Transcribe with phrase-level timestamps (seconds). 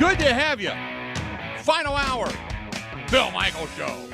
[0.00, 0.72] Good to have you.
[1.62, 2.26] Final hour,
[3.10, 4.08] Bill Michael Show.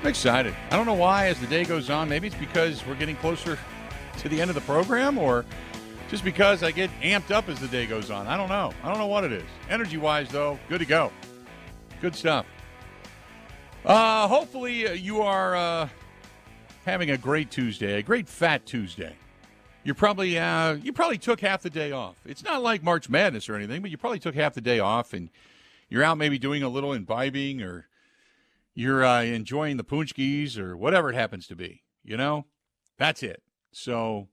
[0.00, 0.52] I'm excited.
[0.72, 2.08] I don't know why as the day goes on.
[2.08, 3.56] Maybe it's because we're getting closer
[4.18, 5.44] to the end of the program or
[6.10, 8.26] just because I get amped up as the day goes on.
[8.26, 8.72] I don't know.
[8.82, 9.44] I don't know what it is.
[9.70, 11.12] Energy wise, though, good to go.
[12.00, 12.44] Good stuff.
[13.84, 15.88] Uh, hopefully, uh, you are uh,
[16.84, 19.14] having a great Tuesday, a great fat Tuesday.
[19.88, 22.16] You're probably uh, you probably took half the day off.
[22.26, 25.14] It's not like March Madness or anything, but you probably took half the day off,
[25.14, 25.30] and
[25.88, 27.88] you're out maybe doing a little imbibing, or
[28.74, 31.84] you're uh, enjoying the paczkis, or whatever it happens to be.
[32.04, 32.44] You know,
[32.98, 33.42] that's it.
[33.72, 34.28] So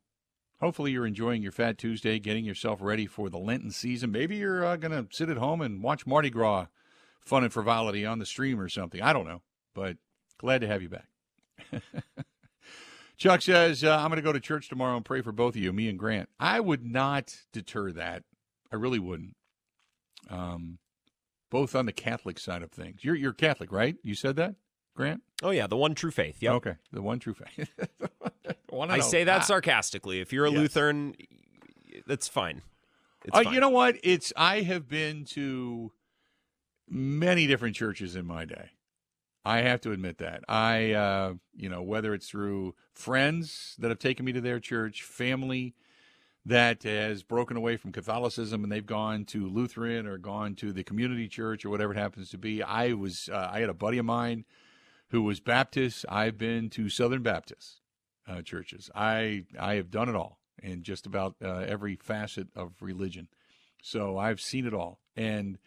[0.60, 4.12] hopefully you're enjoying your Fat Tuesday, getting yourself ready for the Lenten season.
[4.12, 6.66] Maybe you're uh, to sit at home and watch Mardi Gras
[7.22, 9.02] fun and frivolity on the stream or something.
[9.02, 9.42] I don't know,
[9.74, 9.96] but
[10.38, 11.08] glad to have you back.
[13.18, 15.62] Chuck says, uh, I'm going to go to church tomorrow and pray for both of
[15.62, 16.30] you, me and Grant.
[16.40, 18.24] I would not deter that.
[18.72, 19.36] I really wouldn't.
[20.30, 20.80] Um,
[21.50, 23.04] both on the Catholic side of things.
[23.04, 23.96] You're, you're Catholic, right?
[24.04, 24.56] You said that,
[24.96, 25.22] Grant?
[25.44, 26.38] Oh, yeah, the one true faith.
[26.42, 26.54] Yeah.
[26.54, 27.70] Okay, the one true faith.
[28.82, 29.44] I say that ah.
[29.44, 30.20] sarcastically.
[30.20, 30.60] If you're a yes.
[30.60, 31.16] Lutheran,
[32.06, 32.62] that's fine.
[33.32, 33.54] Uh, fine.
[33.54, 33.98] You know what?
[34.04, 35.92] It's I have been to
[36.90, 38.72] many different churches in my day.
[39.46, 40.44] I have to admit that.
[40.50, 45.04] I, uh, you know, whether it's through friends that have taken me to their church,
[45.04, 45.76] family
[46.48, 50.84] that has broken away from Catholicism and they've gone to Lutheran or gone to the
[50.84, 52.64] community church or whatever it happens to be.
[52.64, 54.46] I was, uh, I had a buddy of mine
[55.10, 56.06] who was Baptist.
[56.10, 57.82] I've been to Southern Baptist
[58.28, 58.90] uh, churches.
[58.96, 63.28] I, I have done it all in just about uh, every facet of religion.
[63.84, 65.00] So I've seen it all.
[65.16, 65.60] And,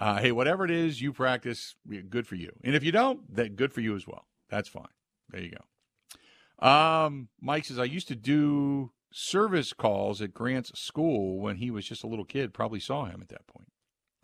[0.00, 1.74] uh, hey, whatever it is you practice,
[2.08, 2.52] good for you.
[2.62, 4.26] And if you don't, that good for you as well.
[4.48, 4.88] That's fine.
[5.30, 6.66] There you go.
[6.66, 11.86] Um, Mike says I used to do service calls at Grant's school when he was
[11.86, 12.52] just a little kid.
[12.54, 13.68] Probably saw him at that point.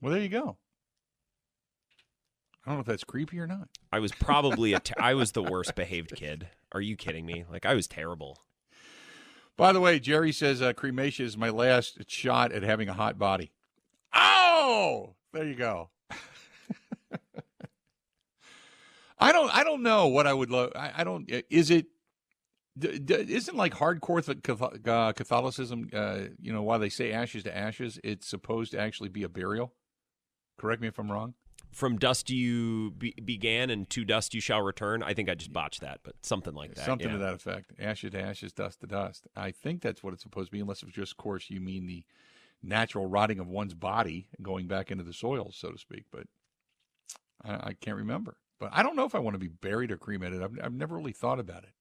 [0.01, 0.59] Well, there you go.
[2.65, 3.69] I don't know if that's creepy or not.
[3.91, 4.81] I was probably a.
[4.99, 6.49] I was the worst behaved kid.
[6.73, 7.45] Are you kidding me?
[7.51, 8.39] Like I was terrible.
[9.57, 13.19] By the way, Jerry says uh, cremation is my last shot at having a hot
[13.19, 13.53] body.
[14.15, 15.91] Oh, there you go.
[19.19, 19.55] I don't.
[19.55, 20.73] I don't know what I would love.
[20.75, 21.31] I, I don't.
[21.51, 21.87] Is it?
[22.79, 25.91] D- d- isn't like hardcore uh, Catholicism?
[25.93, 29.29] Uh, you know, why they say ashes to ashes, it's supposed to actually be a
[29.29, 29.75] burial.
[30.59, 31.35] Correct me if I'm wrong.
[31.73, 35.03] From dust you be- began, and to dust you shall return.
[35.03, 36.85] I think I just botched that, but something like that.
[36.85, 37.15] Something yeah.
[37.15, 37.73] to that effect.
[37.79, 39.27] Ashes to ashes, dust to dust.
[39.37, 41.87] I think that's what it's supposed to be, unless it's just, of course, you mean
[41.87, 42.05] the
[42.63, 46.05] natural rotting of one's body going back into the soil, so to speak.
[46.11, 46.27] But
[47.45, 48.37] I, I can't remember.
[48.59, 50.43] But I don't know if I want to be buried or cremated.
[50.43, 51.73] I've, I've never really thought about it.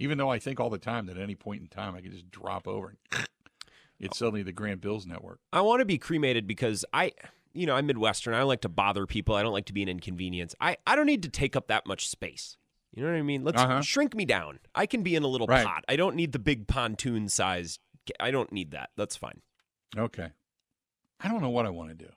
[0.00, 2.12] Even though I think all the time that at any point in time I could
[2.12, 3.28] just drop over and
[4.00, 5.38] it's suddenly the Grant Bills network.
[5.52, 7.12] I want to be cremated because I,
[7.52, 8.34] you know, I'm Midwestern.
[8.34, 9.36] I don't like to bother people.
[9.36, 10.54] I don't like to be an inconvenience.
[10.60, 12.56] I, I don't need to take up that much space.
[12.92, 13.44] You know what I mean?
[13.44, 13.82] Let's uh-huh.
[13.82, 14.60] shrink me down.
[14.74, 15.64] I can be in a little right.
[15.64, 15.84] pot.
[15.88, 17.78] I don't need the big pontoon size.
[18.20, 18.90] I don't need that.
[18.96, 19.42] That's fine.
[19.96, 20.28] Okay.
[21.20, 22.10] I don't know what I want to do.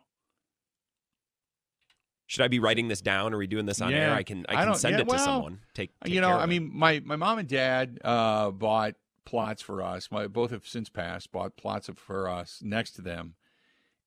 [2.26, 3.34] Should I be writing this down?
[3.34, 4.14] Are we doing this on yeah, air?
[4.14, 5.60] I can I can I send yeah, it well, to someone.
[5.74, 6.32] Take, take you know.
[6.32, 8.96] I mean, my my mom and dad uh, bought
[9.26, 10.10] plots for us.
[10.12, 11.32] My both have since passed.
[11.32, 13.36] Bought plots for us next to them,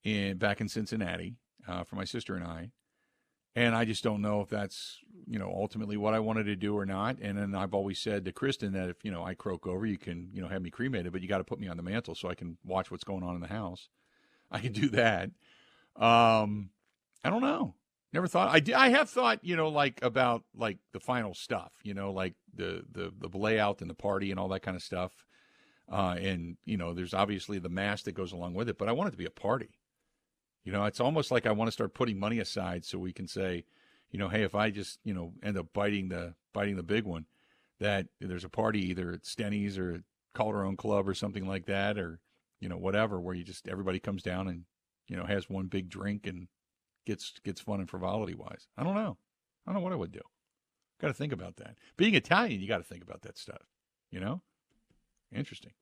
[0.04, 2.72] in back in Cincinnati uh, for my sister and I.
[3.56, 6.76] And I just don't know if that's you know ultimately what I wanted to do
[6.76, 7.18] or not.
[7.20, 9.98] And then I've always said to Kristen that if you know I croak over, you
[9.98, 12.14] can you know have me cremated, but you got to put me on the mantle
[12.14, 13.88] so I can watch what's going on in the house.
[14.50, 15.30] I can do that.
[15.96, 16.70] Um,
[17.22, 17.74] I don't know.
[18.12, 18.74] Never thought I did.
[18.74, 22.84] I have thought, you know, like about like the final stuff, you know, like the
[22.90, 25.12] the the layout and the party and all that kind of stuff.
[25.90, 28.92] Uh, and you know, there's obviously the mass that goes along with it, but I
[28.92, 29.79] want it to be a party.
[30.64, 33.26] You know, it's almost like I want to start putting money aside so we can
[33.26, 33.64] say,
[34.10, 37.04] you know, hey, if I just you know end up biting the biting the big
[37.04, 37.26] one,
[37.78, 40.02] that there's a party either at Steny's or
[40.34, 42.20] Calderone Club or something like that, or
[42.60, 44.64] you know whatever, where you just everybody comes down and
[45.08, 46.48] you know has one big drink and
[47.06, 48.68] gets gets fun and frivolity wise.
[48.76, 49.16] I don't know.
[49.66, 50.20] I don't know what I would do.
[51.00, 51.78] Got to think about that.
[51.96, 53.62] Being Italian, you got to think about that stuff.
[54.10, 54.42] You know,
[55.34, 55.72] interesting.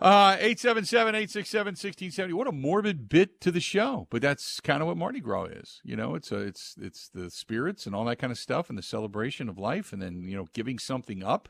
[0.00, 2.32] Uh, 877-867-1670.
[2.32, 5.80] What a morbid bit to the show, but that's kind of what Mardi Gras is.
[5.82, 8.78] You know, it's a, it's it's the spirits and all that kind of stuff and
[8.78, 11.48] the celebration of life and then, you know, giving something up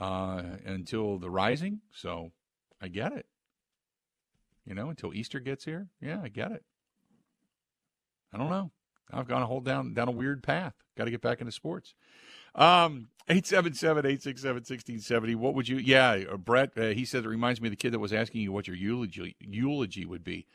[0.00, 1.80] uh, until the rising.
[1.92, 2.30] So,
[2.80, 3.26] I get it.
[4.64, 5.88] You know, until Easter gets here.
[6.00, 6.62] Yeah, I get it.
[8.32, 8.70] I don't know.
[9.12, 10.74] I've gone a whole down down a weird path.
[10.96, 11.94] Got to get back into sports.
[12.54, 15.36] Um, 877-867-1670.
[15.36, 17.92] What would you, yeah, uh, Brett, uh, he said it reminds me of the kid
[17.92, 20.46] that was asking you what your eulogy, eulogy would be.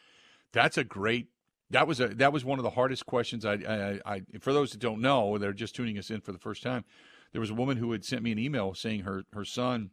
[0.51, 1.29] That's a great.
[1.71, 3.45] That was a that was one of the hardest questions.
[3.45, 6.39] I, I, I for those that don't know, they're just tuning us in for the
[6.39, 6.83] first time.
[7.31, 9.91] There was a woman who had sent me an email saying her her son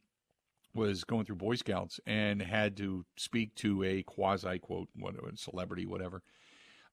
[0.75, 5.85] was going through Boy Scouts and had to speak to a quasi quote whatever celebrity
[5.85, 6.23] whatever,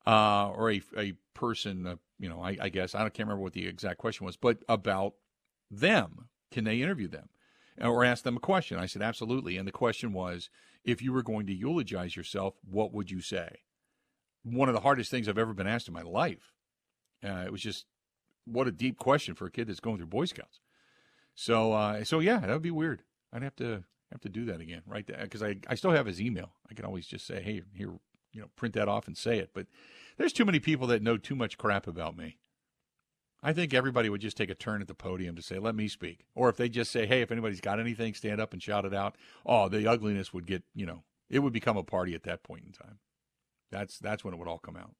[0.05, 1.87] uh, or a a person.
[1.87, 4.59] Uh, you know, I, I guess I can't remember what the exact question was, but
[4.69, 5.15] about
[5.69, 6.29] them.
[6.51, 7.29] Can they interview them?
[7.81, 8.77] or ask them a question.
[8.77, 9.57] I said, absolutely.
[9.57, 10.49] And the question was,
[10.83, 13.59] if you were going to eulogize yourself, what would you say?
[14.43, 16.53] One of the hardest things I've ever been asked in my life.
[17.23, 17.85] Uh, it was just,
[18.45, 20.59] what a deep question for a kid that's going through Boy Scouts.
[21.35, 23.03] So, uh, so yeah, that would be weird.
[23.31, 25.07] I'd have to have to do that again, right?
[25.07, 26.51] Because I, I still have his email.
[26.69, 27.93] I can always just say, hey, here,
[28.33, 29.51] you know, print that off and say it.
[29.53, 29.67] But
[30.17, 32.37] there's too many people that know too much crap about me.
[33.45, 35.89] I think everybody would just take a turn at the podium to say, let me
[35.89, 36.25] speak.
[36.33, 38.93] Or if they just say, hey, if anybody's got anything, stand up and shout it
[38.93, 39.15] out.
[39.45, 42.63] Oh, the ugliness would get, you know, it would become a party at that point
[42.65, 42.99] in time.
[43.69, 44.93] That's that's when it would all come out.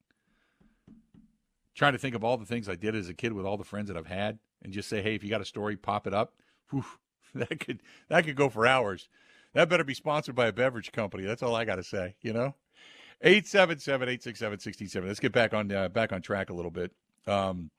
[1.75, 3.63] Trying to think of all the things I did as a kid with all the
[3.63, 6.13] friends that I've had and just say, hey, if you got a story, pop it
[6.13, 6.33] up.
[6.69, 6.85] Whew,
[7.35, 9.07] that could that could go for hours.
[9.53, 11.23] That better be sponsored by a beverage company.
[11.23, 12.55] That's all I got to say, you know?
[13.23, 15.07] 877-867-67.
[15.07, 16.91] Let's get back on uh, back on track a little bit.
[17.27, 17.69] Um,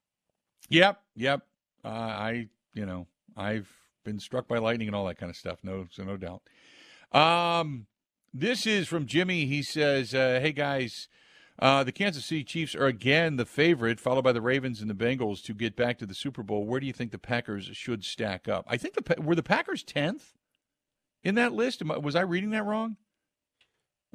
[0.69, 1.43] Yep, yep.
[1.85, 3.71] Uh, I, you know, I've
[4.05, 5.59] been struck by lightning and all that kind of stuff.
[5.63, 6.43] No, so no doubt.
[7.13, 7.87] Um,
[8.33, 9.47] this is from Jimmy.
[9.47, 11.09] He says, uh, "Hey guys,
[11.59, 14.95] uh, the Kansas City Chiefs are again the favorite, followed by the Ravens and the
[14.95, 16.67] Bengals to get back to the Super Bowl.
[16.67, 18.65] Where do you think the Packers should stack up?
[18.69, 20.33] I think the were the Packers tenth
[21.23, 21.85] in that list.
[21.85, 22.97] Was I reading that wrong?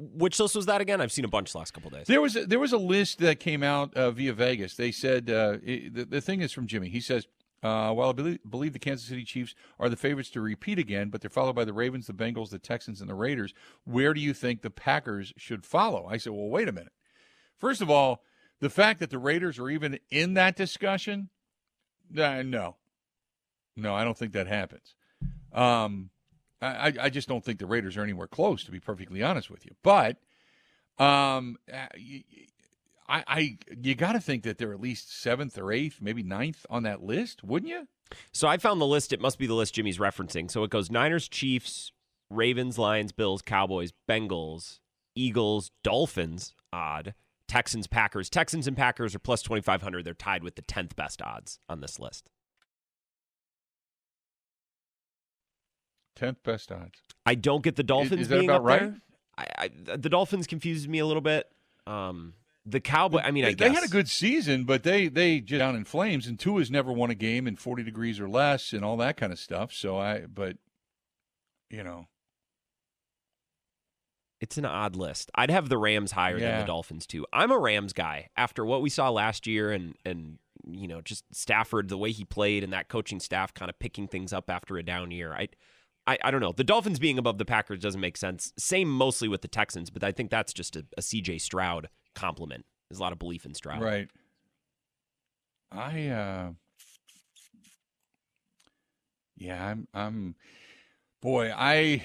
[0.00, 1.00] Which list was that again?
[1.02, 2.06] I've seen a bunch last couple days.
[2.06, 4.74] There was a, there was a list that came out uh, via Vegas.
[4.74, 6.88] They said uh, it, the, the thing is from Jimmy.
[6.88, 7.26] He says,
[7.62, 11.10] uh, "While I believe, believe the Kansas City Chiefs are the favorites to repeat again,
[11.10, 13.52] but they're followed by the Ravens, the Bengals, the Texans, and the Raiders.
[13.84, 16.92] Where do you think the Packers should follow?" I said, "Well, wait a minute.
[17.58, 18.22] First of all,
[18.60, 21.28] the fact that the Raiders are even in that discussion,
[22.16, 22.76] uh, no,
[23.76, 24.94] no, I don't think that happens."
[25.52, 26.08] Um,
[26.62, 29.64] I, I just don't think the Raiders are anywhere close, to be perfectly honest with
[29.64, 29.72] you.
[29.82, 30.18] But
[30.98, 31.86] um, uh,
[33.08, 36.66] I, I you got to think that they're at least seventh or eighth, maybe ninth
[36.68, 37.88] on that list, wouldn't you?
[38.32, 39.12] So I found the list.
[39.12, 40.50] It must be the list Jimmy's referencing.
[40.50, 41.92] So it goes Niners, Chiefs,
[42.28, 44.80] Ravens, Lions, Bills, Cowboys, Bengals,
[45.14, 47.14] Eagles, Dolphins, odd.
[47.50, 48.30] Texans, Packers.
[48.30, 50.04] Texans and Packers are plus 2,500.
[50.04, 52.30] They're tied with the 10th best odds on this list.
[56.20, 57.00] Tenth best odds.
[57.24, 58.80] I don't get the Dolphins is, is that being about up right?
[58.80, 58.96] there.
[59.38, 61.46] I, I, the Dolphins confuses me a little bit.
[61.86, 62.34] Um,
[62.66, 63.20] the Cowboy.
[63.24, 65.74] I mean, they, I guess they had a good season, but they they just down
[65.76, 66.26] in flames.
[66.26, 69.16] And two has never won a game in forty degrees or less, and all that
[69.16, 69.72] kind of stuff.
[69.72, 70.58] So I, but
[71.70, 72.06] you know,
[74.42, 75.30] it's an odd list.
[75.34, 76.50] I'd have the Rams higher Yeah.
[76.50, 77.26] than the Dolphins too.
[77.32, 80.38] I'm a Rams guy after what we saw last year, and and
[80.70, 84.06] you know just Stafford the way he played and that coaching staff kind of picking
[84.06, 85.32] things up after a down year.
[85.32, 85.48] I.
[86.10, 86.52] I, I don't know.
[86.52, 88.52] The Dolphins being above the Packers doesn't make sense.
[88.58, 92.64] Same mostly with the Texans, but I think that's just a, a CJ Stroud compliment.
[92.88, 93.80] There's a lot of belief in Stroud.
[93.80, 94.08] right.
[95.70, 96.50] I uh,
[99.36, 100.34] yeah, I'm I'm
[101.22, 102.02] boy, I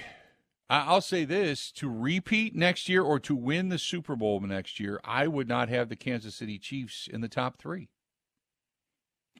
[0.70, 5.00] I'll say this to repeat next year or to win the Super Bowl next year,
[5.04, 7.88] I would not have the Kansas City Chiefs in the top 3.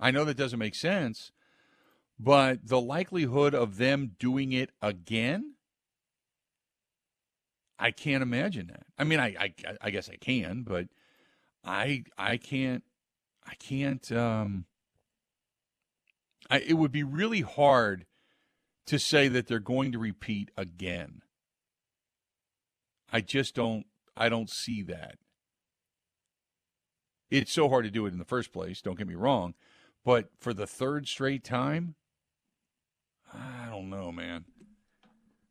[0.00, 1.30] I know that doesn't make sense,
[2.18, 5.56] but the likelihood of them doing it again
[7.78, 8.86] I can't imagine that.
[8.98, 10.86] I mean, I, I, I guess I can, but
[11.64, 12.82] I, I can't,
[13.46, 14.10] I can't.
[14.12, 14.64] Um,
[16.48, 18.06] I, it would be really hard
[18.86, 21.22] to say that they're going to repeat again.
[23.12, 23.86] I just don't.
[24.16, 25.16] I don't see that.
[27.30, 28.80] It's so hard to do it in the first place.
[28.80, 29.54] Don't get me wrong,
[30.04, 31.96] but for the third straight time,
[33.34, 34.44] I don't know, man.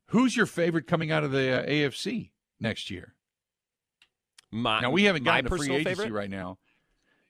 [0.08, 2.29] Who's your favorite coming out of the uh, AFC
[2.60, 3.13] next year?
[4.51, 6.12] My, Now we haven't gotten to free agency favorite?
[6.12, 6.58] right now.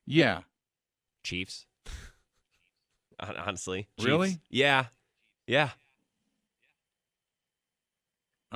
[0.06, 0.42] Yeah,
[1.24, 1.66] Chiefs.
[3.20, 4.08] Hon- Honestly, Chiefs.
[4.08, 4.40] Really?
[4.50, 4.86] Yeah,
[5.48, 5.70] yeah.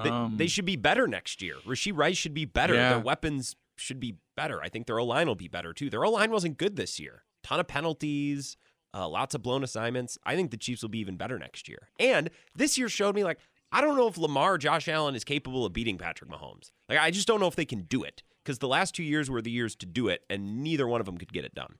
[0.03, 1.55] They, um, they should be better next year.
[1.67, 2.75] Rashee Rice should be better.
[2.75, 2.89] Yeah.
[2.89, 4.61] Their weapons should be better.
[4.61, 5.89] I think their O line will be better too.
[5.89, 7.23] Their O line wasn't good this year.
[7.43, 8.55] Ton of penalties,
[8.93, 10.17] uh, lots of blown assignments.
[10.25, 11.89] I think the Chiefs will be even better next year.
[11.99, 13.39] And this year showed me like
[13.71, 16.71] I don't know if Lamar, Josh Allen is capable of beating Patrick Mahomes.
[16.87, 19.29] Like I just don't know if they can do it because the last two years
[19.29, 21.75] were the years to do it, and neither one of them could get it done.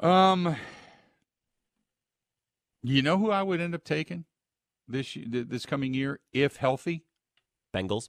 [0.00, 0.56] Um,
[2.82, 4.24] you know who I would end up taking
[4.88, 7.04] this this coming year if healthy?
[7.74, 8.08] Bengals.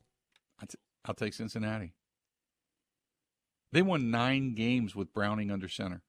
[1.06, 1.94] I'll take Cincinnati.
[3.74, 6.02] They won nine games with Browning under center.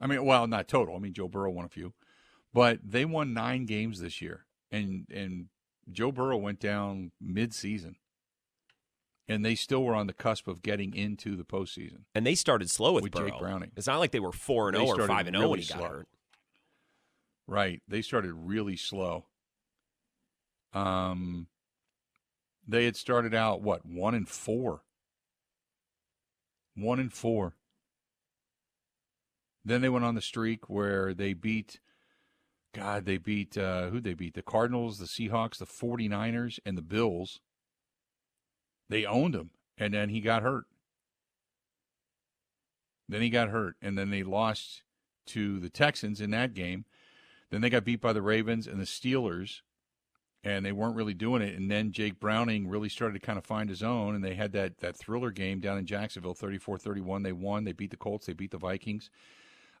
[0.00, 0.96] I mean, well, not total.
[0.96, 1.92] I mean, Joe Burrow won a few,
[2.54, 5.46] but they won nine games this year, and and
[5.90, 7.96] Joe Burrow went down mid-season,
[9.28, 12.04] and they still were on the cusp of getting into the postseason.
[12.14, 13.30] And they started slow with, with Burrow.
[13.30, 13.72] Jake Browning.
[13.76, 15.58] It's not like they were four and zero oh or five and zero oh when
[15.58, 15.80] he slow.
[15.80, 16.08] got hurt.
[17.46, 19.26] Right, they started really slow.
[20.72, 21.48] Um,
[22.66, 24.82] they had started out what one and four.
[26.76, 27.56] One and four.
[29.64, 31.80] Then they went on the streak where they beat
[32.72, 34.34] God, they beat uh who they beat?
[34.34, 37.40] The Cardinals, the Seahawks, the 49ers, and the Bills.
[38.88, 40.64] They owned him, and then he got hurt.
[43.08, 44.82] Then he got hurt, and then they lost
[45.26, 46.84] to the Texans in that game.
[47.50, 49.62] Then they got beat by the Ravens and the Steelers
[50.42, 51.54] and they weren't really doing it.
[51.56, 54.52] And then Jake Browning really started to kind of find his own, and they had
[54.52, 57.22] that that thriller game down in Jacksonville, 34-31.
[57.22, 57.64] They won.
[57.64, 58.26] They beat the Colts.
[58.26, 59.10] They beat the Vikings.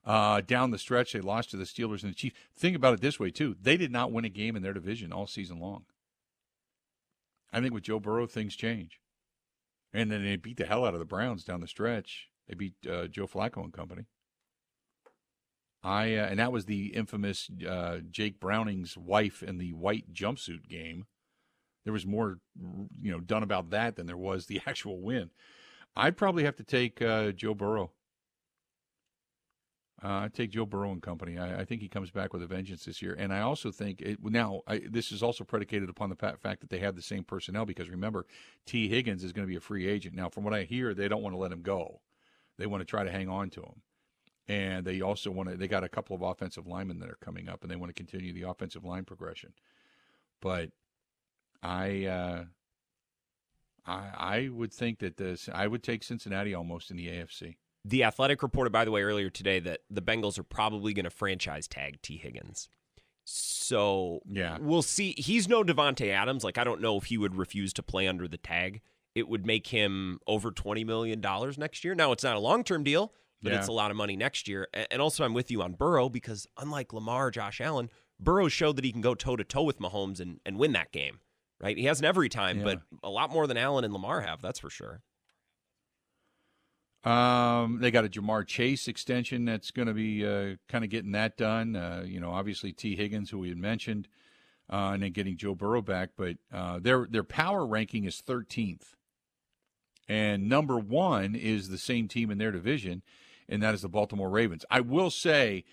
[0.04, 2.36] Uh, down the stretch, they lost to the Steelers and the Chiefs.
[2.56, 5.12] Think about it this way too: they did not win a game in their division
[5.12, 5.84] all season long.
[7.52, 9.00] I think with Joe Burrow, things change,
[9.92, 12.28] and then they beat the hell out of the Browns down the stretch.
[12.48, 14.06] They beat uh, Joe Flacco and company.
[15.82, 20.68] I uh, and that was the infamous uh, Jake Browning's wife in the white jumpsuit
[20.68, 21.06] game.
[21.84, 22.38] There was more,
[23.00, 25.30] you know, done about that than there was the actual win.
[25.96, 27.92] I'd probably have to take uh, Joe Burrow.
[30.02, 31.36] Uh, I'd take Joe Burrow and company.
[31.36, 34.00] I, I, think he comes back with a vengeance this year, and I also think
[34.00, 37.22] it, now I, this is also predicated upon the fact that they have the same
[37.22, 37.66] personnel.
[37.66, 38.24] Because remember,
[38.64, 40.30] Tee Higgins is going to be a free agent now.
[40.30, 42.00] From what I hear, they don't want to let him go.
[42.56, 43.82] They want to try to hang on to him
[44.50, 45.56] and they also want to.
[45.56, 47.94] They got a couple of offensive linemen that are coming up, and they want to
[47.94, 49.52] continue the offensive line progression.
[50.42, 50.70] But
[51.62, 52.44] I, uh,
[53.86, 55.48] I, I would think that this.
[55.52, 57.56] I would take Cincinnati almost in the AFC.
[57.84, 61.10] The Athletic reported, by the way, earlier today that the Bengals are probably going to
[61.10, 62.68] franchise tag Tee Higgins.
[63.24, 65.14] So yeah, we'll see.
[65.16, 66.42] He's no Davante Adams.
[66.42, 68.80] Like I don't know if he would refuse to play under the tag.
[69.14, 71.94] It would make him over twenty million dollars next year.
[71.94, 73.58] Now it's not a long term deal, but yeah.
[73.58, 74.68] it's a lot of money next year.
[74.90, 78.84] And also, I'm with you on Burrow because unlike Lamar, Josh Allen, Burrow showed that
[78.84, 81.20] he can go toe to toe with Mahomes and, and win that game.
[81.60, 81.76] Right?
[81.76, 82.64] He hasn't every time, yeah.
[82.64, 84.40] but a lot more than Allen and Lamar have.
[84.40, 85.02] That's for sure.
[87.04, 91.12] Um, they got a Ja'Marr Chase extension that's going to be uh, kind of getting
[91.12, 91.74] that done.
[91.74, 94.06] Uh, you know, obviously Tee Higgins, who we had mentioned,
[94.70, 96.10] uh, and then getting Joe Burrow back.
[96.16, 98.94] But uh, their their power ranking is 13th,
[100.08, 103.02] and number one is the same team in their division,
[103.48, 104.66] and that is the Baltimore Ravens.
[104.70, 105.64] I will say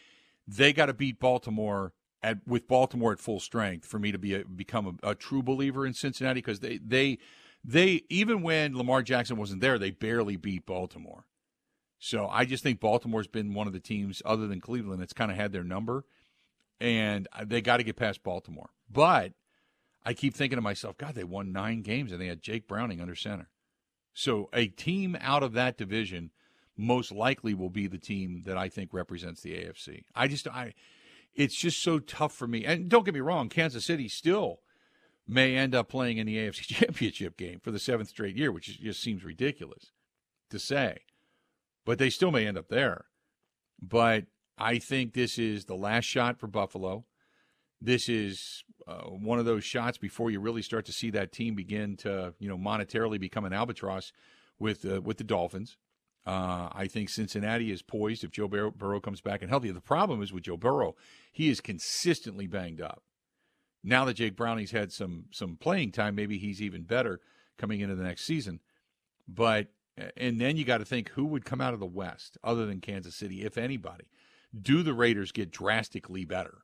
[0.47, 1.91] they got to beat Baltimore
[2.23, 5.43] at with Baltimore at full strength for me to be a, become a, a true
[5.43, 7.17] believer in Cincinnati because they they
[7.67, 11.25] they even when Lamar Jackson wasn't there, they barely beat Baltimore.
[11.99, 15.31] So I just think Baltimore's been one of the teams other than Cleveland that's kind
[15.31, 16.05] of had their number,
[16.79, 18.69] and uh, they got to get past Baltimore.
[18.89, 19.33] But
[20.05, 23.01] I keep thinking to myself, God, they won nine games and they had Jake Browning
[23.01, 23.49] under center.
[24.13, 26.31] So a team out of that division
[26.77, 30.03] most likely will be the team that I think represents the AFC.
[30.15, 30.73] I just I
[31.35, 32.63] it's just so tough for me.
[32.63, 34.61] And don't get me wrong, Kansas City still
[35.27, 38.79] may end up playing in the AFC Championship game for the seventh straight year, which
[38.79, 39.91] just seems ridiculous
[40.49, 40.99] to say.
[41.85, 43.05] But they still may end up there.
[43.81, 44.25] But
[44.57, 47.05] I think this is the last shot for Buffalo.
[47.79, 51.53] This is uh, one of those shots before you really start to see that team
[51.53, 54.11] begin to, you know, monetarily become an albatross
[54.57, 55.77] with uh, with the Dolphins.
[56.25, 59.71] Uh, I think Cincinnati is poised if Joe Burrow, Burrow comes back and healthy.
[59.71, 60.95] The problem is with Joe Burrow,
[61.31, 63.03] he is consistently banged up.
[63.87, 67.21] Now that Jake Browning's had some some playing time, maybe he's even better
[67.57, 68.59] coming into the next season.
[69.29, 69.67] But
[70.17, 72.81] and then you got to think who would come out of the West other than
[72.81, 74.09] Kansas City, if anybody.
[74.59, 76.59] Do the Raiders get drastically better?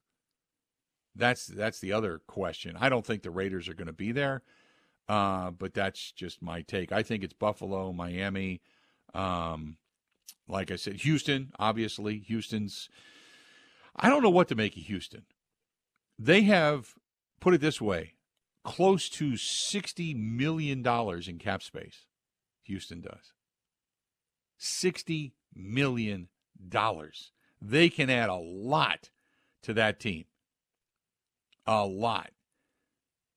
[1.15, 2.75] That's that's the other question.
[2.77, 4.41] I don't think the Raiders are going to be there,
[5.07, 6.91] uh, but that's just my take.
[6.91, 8.61] I think it's Buffalo, Miami.
[9.13, 9.77] Um,
[10.47, 12.89] like I said, Houston, obviously, Houston's.
[13.95, 15.23] I don't know what to make of Houston.
[16.19, 16.95] They have,
[17.43, 18.13] put it this way,
[18.63, 20.79] close to $60 million
[21.27, 22.05] in cap space.
[22.63, 23.33] Houston does.
[24.61, 26.29] $60 million.
[27.61, 29.09] They can add a lot
[29.63, 30.23] to that team.
[31.67, 32.31] A lot.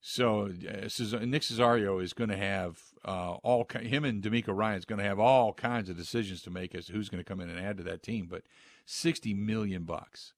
[0.00, 4.84] So uh, Nick Caserio is going to have uh, all him and DeMeco Ryan is
[4.84, 7.40] going to have all kinds of decisions to make as to who's going to come
[7.40, 8.28] in and add to that team.
[8.30, 8.42] But
[8.84, 10.32] sixty million bucks,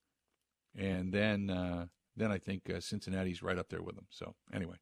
[0.74, 1.86] and then uh,
[2.18, 4.06] then I think uh, Cincinnati's right up there with them.
[4.10, 4.76] So anyway,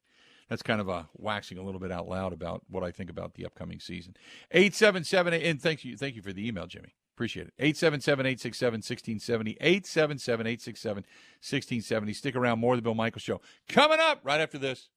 [0.49, 3.35] that's kind of a waxing a little bit out loud about what I think about
[3.35, 4.15] the upcoming season.
[4.51, 6.95] Eight seven seven and thank you thank you for the email, Jimmy.
[7.17, 7.55] Appreciate it.
[7.59, 9.57] 877 867 1670.
[9.59, 12.13] 877 867 1670.
[12.13, 12.59] Stick around.
[12.59, 13.41] More of the Bill Michaels Show.
[13.71, 14.91] Coming up right after this.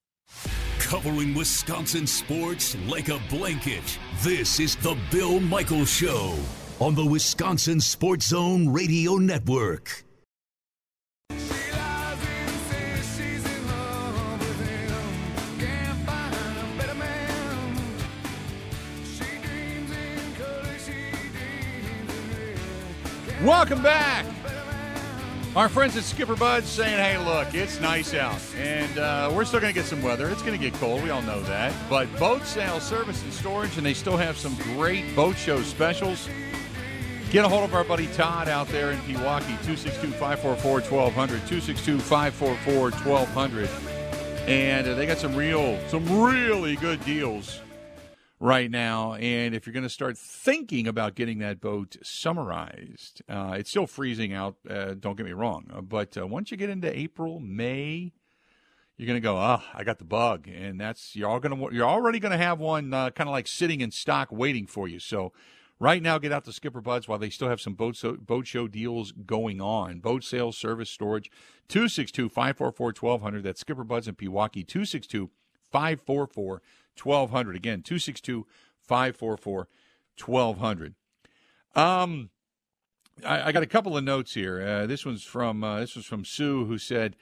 [0.79, 3.97] Covering Wisconsin sports like a blanket.
[4.21, 6.37] This is the Bill Michaels Show
[6.79, 10.03] on the Wisconsin Sports Zone Radio Network.
[23.43, 24.25] Welcome back.
[25.55, 28.41] Our friends at Skipper Buds saying, hey, look, it's nice out.
[28.57, 30.29] And uh, we're still going to get some weather.
[30.29, 31.01] It's going to get cold.
[31.03, 31.73] We all know that.
[31.89, 36.27] But boat sale, service, and storage, and they still have some great boat show specials.
[37.31, 41.37] Get a hold of our buddy Todd out there in Pewaukee, 262 544 1200.
[41.47, 43.69] 262 544 1200.
[44.49, 47.61] And uh, they got some real, some really good deals
[48.39, 49.15] right now.
[49.15, 53.87] And if you're going to start thinking about getting that boat summerized, uh, it's still
[53.87, 54.55] freezing out.
[54.69, 58.13] Uh, don't get me wrong, uh, but uh, once you get into April, May,
[58.97, 61.75] you're going to go, oh, I got the bug, and that's you're all going to
[61.75, 64.87] you're already going to have one uh, kind of like sitting in stock waiting for
[64.87, 64.99] you.
[64.99, 65.33] So.
[65.81, 68.45] Right now, get out the Skipper Buds while they still have some boat, so, boat
[68.45, 70.01] show deals going on.
[70.01, 71.31] Boat sales, service, storage,
[71.69, 73.43] 262 544 1200.
[73.43, 75.29] That's Skipper Buds in Pewaukee, 262
[75.71, 76.61] 544
[77.05, 77.55] 1200.
[77.55, 78.45] Again, 262
[78.81, 79.67] 544
[80.25, 80.95] 1200.
[81.75, 82.29] Um,
[83.25, 84.61] I, I, got a couple of notes here.
[84.61, 87.15] Uh, this one's from uh, this was from Sue, who said,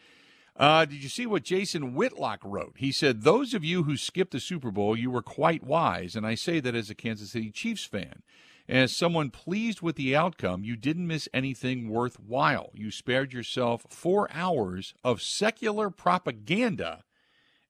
[0.55, 2.75] uh, "Did you see what Jason Whitlock wrote?
[2.77, 6.25] He said, "Those of you who skipped the Super Bowl, you were quite wise, and
[6.25, 8.24] I say that as a Kansas City Chiefs fan."
[8.69, 12.72] As someone pleased with the outcome, you didn't miss anything worthwhile.
[12.74, 17.05] You spared yourself four hours of secular propaganda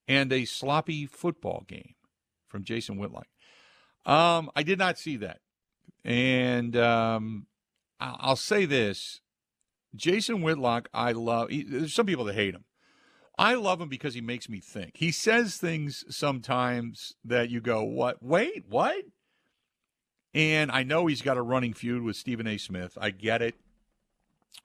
[0.08, 1.94] and a sloppy football game
[2.48, 3.28] from Jason Whitlock.
[4.06, 5.40] Um, I did not see that.
[6.06, 7.48] And um,
[8.00, 9.22] I'll say this
[9.96, 11.50] Jason Whitlock, I love.
[11.50, 12.64] He, there's some people that hate him.
[13.38, 14.94] I love him because he makes me think.
[14.96, 18.24] He says things sometimes that you go, "What?
[18.24, 19.04] Wait, what?"
[20.34, 22.58] And I know he's got a running feud with Stephen A.
[22.58, 22.98] Smith.
[23.00, 23.56] I get it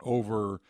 [0.03, 0.61] over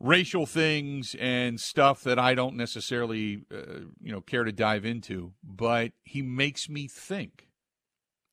[0.00, 5.34] racial things and stuff that I don't necessarily, uh, you know, care to dive into.
[5.44, 7.48] But he makes me think,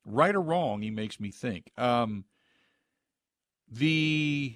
[0.05, 0.81] right or wrong.
[0.81, 1.71] He makes me think.
[1.77, 2.25] Um,
[3.69, 4.55] the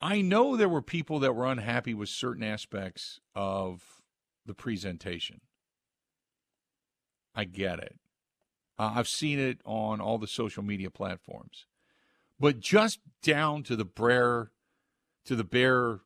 [0.00, 3.82] I know there were people that were unhappy with certain aspects of
[4.46, 5.40] the presentation.
[7.34, 7.96] I get it.
[8.78, 11.66] Uh, I've seen it on all the social media platforms.
[12.38, 14.52] But just down to the bare
[15.24, 16.00] to the bare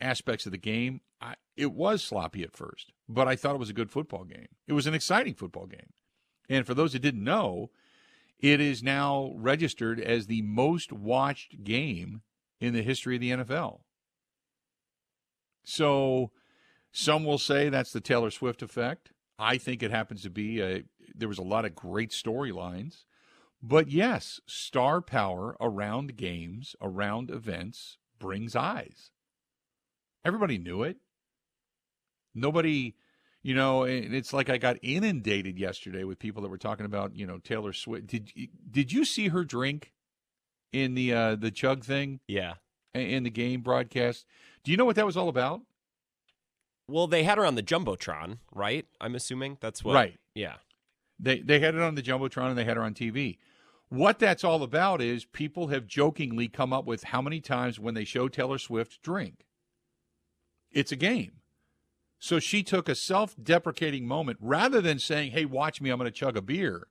[0.00, 3.70] aspects of the game, I, it was sloppy at first, but I thought it was
[3.70, 4.48] a good football game.
[4.66, 5.92] It was an exciting football game.
[6.48, 7.70] And for those that didn't know,
[8.38, 12.22] it is now registered as the most watched game
[12.60, 13.80] in the history of the NFL.
[15.64, 16.30] So
[16.92, 19.12] some will say that's the Taylor Swift effect.
[19.38, 23.04] I think it happens to be a there was a lot of great storylines.
[23.62, 29.10] But yes, star power around games, around events brings eyes.
[30.26, 30.96] Everybody knew it.
[32.34, 32.96] Nobody,
[33.42, 37.14] you know, and it's like I got inundated yesterday with people that were talking about,
[37.14, 38.08] you know, Taylor Swift.
[38.08, 38.32] Did
[38.70, 39.92] did you see her drink
[40.72, 42.20] in the uh the chug thing?
[42.26, 42.54] Yeah.
[42.92, 44.26] In the game broadcast.
[44.64, 45.60] Do you know what that was all about?
[46.88, 48.86] Well, they had her on the jumbotron, right?
[49.00, 49.94] I'm assuming that's what.
[49.94, 50.18] Right.
[50.34, 50.56] Yeah.
[51.18, 53.38] They they had it on the jumbotron and they had her on TV.
[53.88, 57.94] What that's all about is people have jokingly come up with how many times when
[57.94, 59.45] they show Taylor Swift drink.
[60.70, 61.32] It's a game.
[62.18, 66.10] So she took a self deprecating moment rather than saying, hey, watch me, I'm going
[66.10, 66.88] to chug a beer.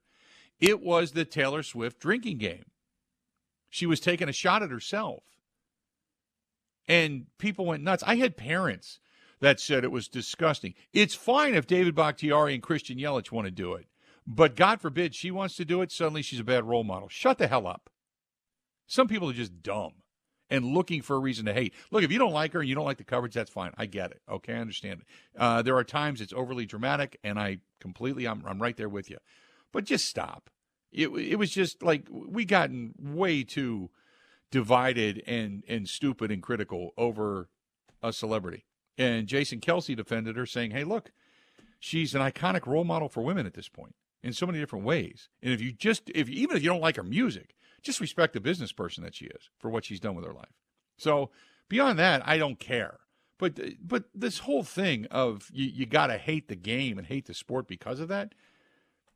[0.60, 2.66] It was the Taylor Swift drinking game.
[3.70, 5.24] She was taking a shot at herself.
[6.88, 8.04] And people went nuts.
[8.06, 9.00] I had parents
[9.42, 10.76] that said it was disgusting.
[10.94, 13.88] It's fine if David Bakhtiari and Christian Yelich want to do it.
[14.26, 17.10] But God forbid she wants to do it, suddenly she's a bad role model.
[17.10, 17.90] Shut the hell up.
[18.88, 19.94] Some people are just dumb
[20.50, 21.74] and looking for a reason to hate.
[21.92, 23.72] Look, if you don't like her and you don't like the coverage, that's fine.
[23.78, 24.22] I get it.
[24.30, 25.08] Okay, I understand it.
[25.40, 29.10] Uh, there are times it's overly dramatic, and I completely, I'm, I'm right there with
[29.10, 29.18] you.
[29.72, 30.50] But just stop.
[30.92, 33.90] It, it was just like we gotten way too
[34.52, 37.50] divided and and stupid and critical over
[38.02, 38.66] a celebrity.
[38.98, 41.12] And Jason Kelce defended her, saying, "Hey, look,
[41.80, 45.30] she's an iconic role model for women at this point in so many different ways.
[45.44, 47.56] And if you just, if even if you don't like her music,
[47.86, 50.54] just respect the business person that she is for what she's done with her life.
[50.98, 51.30] So
[51.70, 53.00] beyond that, I don't care.
[53.38, 57.26] But but this whole thing of you, you got to hate the game and hate
[57.26, 58.34] the sport because of that,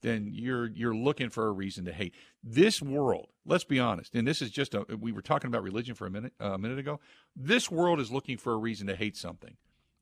[0.01, 3.29] then you're you're looking for a reason to hate this world.
[3.45, 4.85] Let's be honest, and this is just a.
[4.99, 6.99] We were talking about religion for a minute uh, a minute ago.
[7.35, 9.55] This world is looking for a reason to hate something.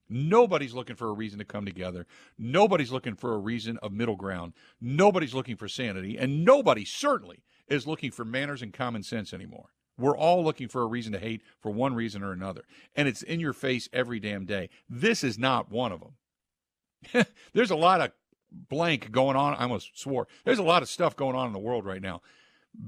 [0.10, 2.08] Nobody's looking for a reason to come together.
[2.38, 4.53] Nobody's looking for a reason of middle ground.
[4.80, 9.69] Nobody's looking for sanity, and nobody certainly is looking for manners and common sense anymore.
[9.97, 12.63] We're all looking for a reason to hate for one reason or another.
[12.95, 14.69] And it's in your face every damn day.
[14.88, 17.25] This is not one of them.
[17.53, 18.12] There's a lot of
[18.51, 19.56] blank going on.
[19.56, 20.27] I almost swore.
[20.45, 22.21] There's a lot of stuff going on in the world right now.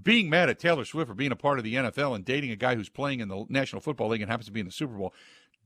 [0.03, 2.55] Being mad at Taylor Swift for being a part of the NFL and dating a
[2.55, 4.93] guy who's playing in the National Football League and happens to be in the Super
[4.93, 5.13] Bowl,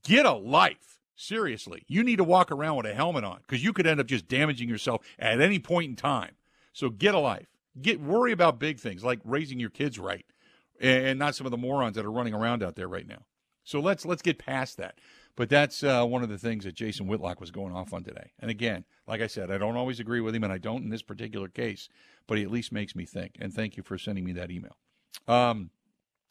[0.04, 1.00] get a life.
[1.16, 4.08] Seriously, you need to walk around with a helmet on because you could end up
[4.08, 6.32] just damaging yourself at any point in time.
[6.72, 7.53] So get a life.
[7.82, 10.26] Get worry about big things like raising your kids right
[10.80, 13.26] and not some of the morons that are running around out there right now.
[13.64, 15.00] So let's let's get past that.
[15.36, 18.34] But that's uh, one of the things that Jason Whitlock was going off on today.
[18.40, 20.90] And again, like I said, I don't always agree with him, and I don't in
[20.90, 21.90] this particular case.
[22.28, 23.38] But he at least makes me think.
[23.40, 24.78] And thank you for sending me that email.
[25.28, 25.72] Um,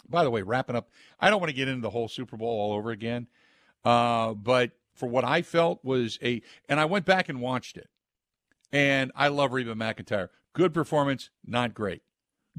[0.08, 2.48] by the way, wrapping up, I don't want to get into the whole Super Bowl
[2.48, 3.26] all over again.
[3.84, 7.88] Uh, but for what I felt was a, and I went back and watched it,
[8.70, 10.28] and I love Reba McEntire.
[10.52, 12.02] Good performance, not great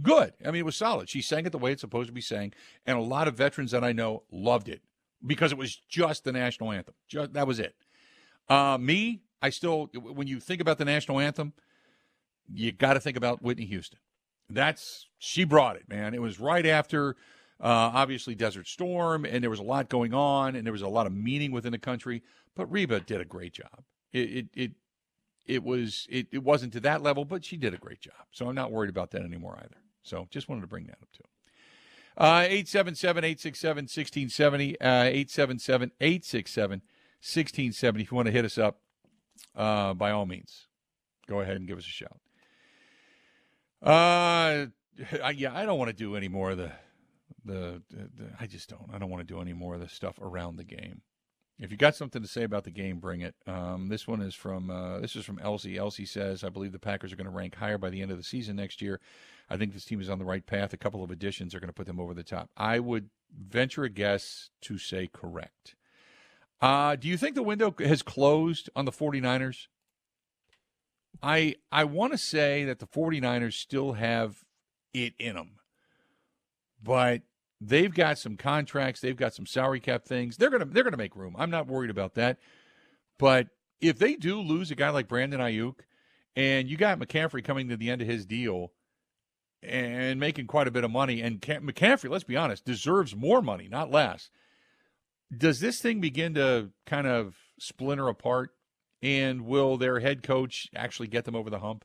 [0.02, 0.34] good.
[0.44, 1.10] I mean, it was solid.
[1.10, 2.54] She sang it the way it's supposed to be sang,
[2.86, 4.82] and a lot of veterans that I know loved it
[5.26, 6.96] because it was just the national anthem.
[7.08, 7.76] Just that was it.
[8.50, 11.54] Uh, me, I still, when you think about the national anthem,
[12.52, 14.00] you got to think about Whitney Houston.
[14.50, 16.14] That's she brought it, man.
[16.14, 17.16] It was right after.
[17.62, 20.88] Uh, obviously, Desert Storm, and there was a lot going on, and there was a
[20.88, 22.22] lot of meaning within the country.
[22.56, 23.84] But Reba did a great job.
[24.12, 24.72] It it it,
[25.46, 28.14] it was it, it wasn't to that level, but she did a great job.
[28.32, 29.78] So I'm not worried about that anymore either.
[30.04, 31.24] So just wanted to bring that up too.
[32.16, 34.82] Uh, 877 867 1670.
[34.82, 38.04] Uh, 877 867 1670.
[38.04, 38.80] If you want to hit us up,
[39.56, 40.68] uh, by all means,
[41.28, 42.20] go ahead and give us a shout.
[43.82, 44.68] Uh,
[45.24, 46.72] I, yeah, I don't want to do any more of the,
[47.46, 48.90] the, the, the, I just don't.
[48.94, 51.02] I don't want to do any more of the stuff around the game.
[51.60, 53.36] If you got something to say about the game, bring it.
[53.46, 55.78] Um, this one is from uh, this is from Elsie.
[55.78, 58.18] Elsie says, "I believe the Packers are going to rank higher by the end of
[58.18, 59.00] the season next year.
[59.50, 60.74] I think this team is on the right path.
[60.74, 62.50] A couple of additions are going to put them over the top.
[62.58, 65.76] I would venture a guess to say correct.
[66.60, 69.68] Uh, do you think the window has closed on the 49ers?
[71.22, 74.44] I I want to say that the 49ers still have
[74.94, 75.60] it in them.
[76.82, 77.22] But
[77.68, 80.38] they've got some contracts, they've got some salary cap things.
[80.38, 81.36] They're to they're to make room.
[81.38, 82.40] I'm not worried about that.
[83.18, 83.48] But
[83.82, 85.76] if they do lose a guy like Brandon Aiyuk
[86.36, 88.72] and you got McCaffrey coming to the end of his deal,
[89.66, 91.22] and making quite a bit of money.
[91.22, 94.30] And McCaffrey, let's be honest, deserves more money, not less.
[95.36, 98.52] Does this thing begin to kind of splinter apart?
[99.02, 101.84] And will their head coach actually get them over the hump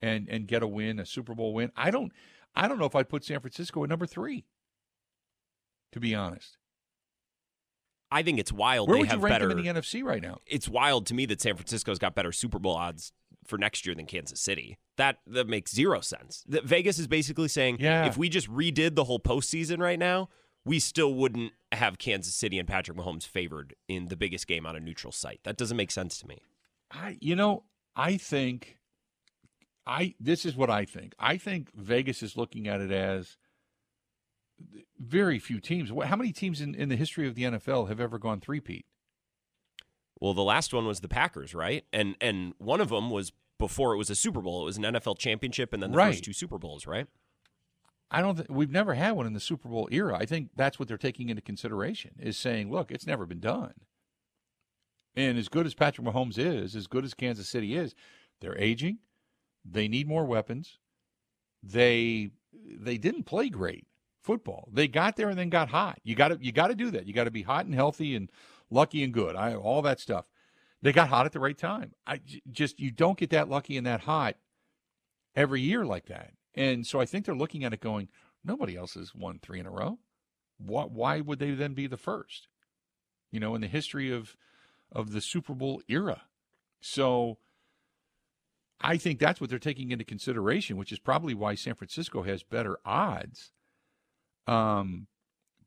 [0.00, 1.72] and and get a win, a Super Bowl win?
[1.76, 2.12] I don't
[2.54, 4.44] I don't know if I'd put San Francisco at number three.
[5.92, 6.56] To be honest.
[8.10, 8.88] I think it's wild.
[8.88, 10.38] Where they would have you rank better, them in the NFC right now?
[10.46, 13.12] It's wild to me that San Francisco's got better Super Bowl odds
[13.46, 14.78] for next year than Kansas City.
[14.98, 16.44] That that makes zero sense.
[16.46, 18.04] The, Vegas is basically saying, yeah.
[18.04, 20.28] if we just redid the whole postseason right now,
[20.64, 24.76] we still wouldn't have Kansas City and Patrick Mahomes favored in the biggest game on
[24.76, 25.40] a neutral site.
[25.44, 26.42] That doesn't make sense to me.
[26.90, 27.64] I, you know,
[27.96, 28.78] I think,
[29.86, 31.14] I this is what I think.
[31.18, 33.38] I think Vegas is looking at it as
[34.98, 35.90] very few teams.
[36.04, 38.86] How many teams in, in the history of the NFL have ever gone three-peat?
[40.20, 41.84] Well, the last one was the Packers, right?
[41.92, 44.62] And and one of them was before it was a Super Bowl.
[44.62, 46.12] It was an NFL championship and then the right.
[46.12, 47.08] first two Super Bowls, right?
[48.08, 48.36] I don't.
[48.36, 50.16] Th- we've never had one in the Super Bowl era.
[50.16, 53.72] I think that's what they're taking into consideration is saying, look, it's never been done.
[55.16, 57.94] And as good as Patrick Mahomes is, as good as Kansas City is,
[58.40, 58.98] they're aging.
[59.64, 60.78] They need more weapons.
[61.62, 63.86] They they didn't play great
[64.22, 64.68] football.
[64.72, 66.00] They got there and then got hot.
[66.04, 67.06] You got to you got to do that.
[67.06, 68.30] You got to be hot and healthy and
[68.70, 69.36] lucky and good.
[69.36, 70.26] I all that stuff.
[70.80, 71.92] They got hot at the right time.
[72.06, 74.36] I just you don't get that lucky and that hot
[75.34, 76.32] every year like that.
[76.54, 78.08] And so I think they're looking at it going,
[78.44, 79.98] nobody else has won three in a row.
[80.58, 82.48] Why, why would they then be the first?
[83.30, 84.36] You know, in the history of
[84.90, 86.22] of the Super Bowl era.
[86.80, 87.38] So
[88.80, 92.42] I think that's what they're taking into consideration, which is probably why San Francisco has
[92.42, 93.52] better odds.
[94.46, 95.06] Um,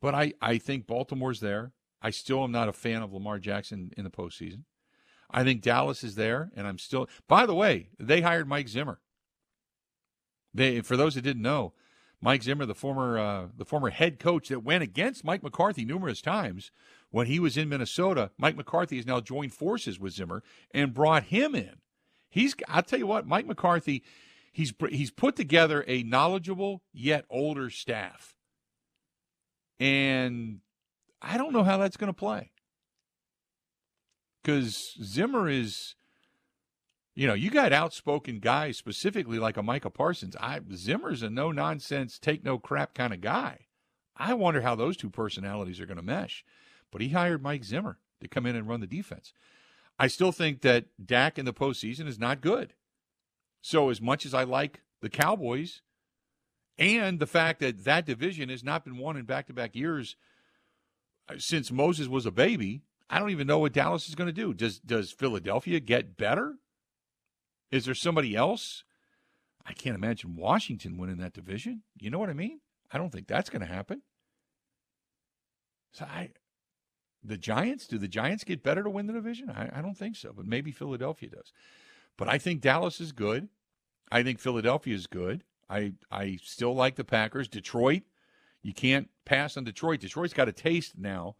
[0.02, 1.72] but I, I think Baltimore's there.
[2.02, 4.64] I still am not a fan of Lamar Jackson in the postseason.
[5.32, 7.10] I think Dallas is there, and I'm still.
[7.28, 9.00] By the way, they hired Mike Zimmer.
[10.54, 11.74] They, for those that didn't know,
[12.22, 16.22] Mike Zimmer, the former uh, the former head coach that went against Mike McCarthy numerous
[16.22, 16.72] times
[17.12, 21.24] when he was in Minnesota, Mike McCarthy has now joined forces with Zimmer and brought
[21.24, 21.78] him in.
[22.30, 24.04] He's I'll tell you what, Mike McCarthy,
[24.52, 28.35] he's he's put together a knowledgeable yet older staff.
[29.80, 30.60] And
[31.22, 32.52] I don't know how that's going to play.
[34.44, 35.96] Cuz Zimmer is
[37.16, 40.36] you know, you got outspoken guys specifically like a Micah Parsons.
[40.40, 43.68] I Zimmer's a no nonsense, take no crap kind of guy.
[44.18, 46.44] I wonder how those two personalities are going to mesh.
[46.92, 49.34] But he hired Mike Zimmer to come in and run the defense.
[49.98, 52.74] I still think that Dak in the postseason is not good.
[53.62, 55.82] So, as much as I like the Cowboys
[56.78, 60.16] and the fact that that division has not been won in back to back years
[61.30, 64.34] uh, since Moses was a baby, I don't even know what Dallas is going to
[64.34, 64.54] do.
[64.54, 66.56] Does, does Philadelphia get better?
[67.72, 68.84] Is there somebody else?
[69.66, 71.84] I can't imagine Washington winning that division.
[72.00, 72.60] You know what I mean?
[72.92, 74.02] I don't think that's going to happen.
[75.92, 76.30] So I,
[77.24, 79.50] the Giants, do the Giants get better to win the division?
[79.50, 81.52] I, I don't think so, but maybe Philadelphia does.
[82.18, 83.50] But I think Dallas is good.
[84.12, 85.44] I think Philadelphia is good.
[85.70, 87.48] I I still like the Packers.
[87.48, 88.04] Detroit,
[88.62, 90.00] you can't pass on Detroit.
[90.00, 91.36] Detroit's got a taste now,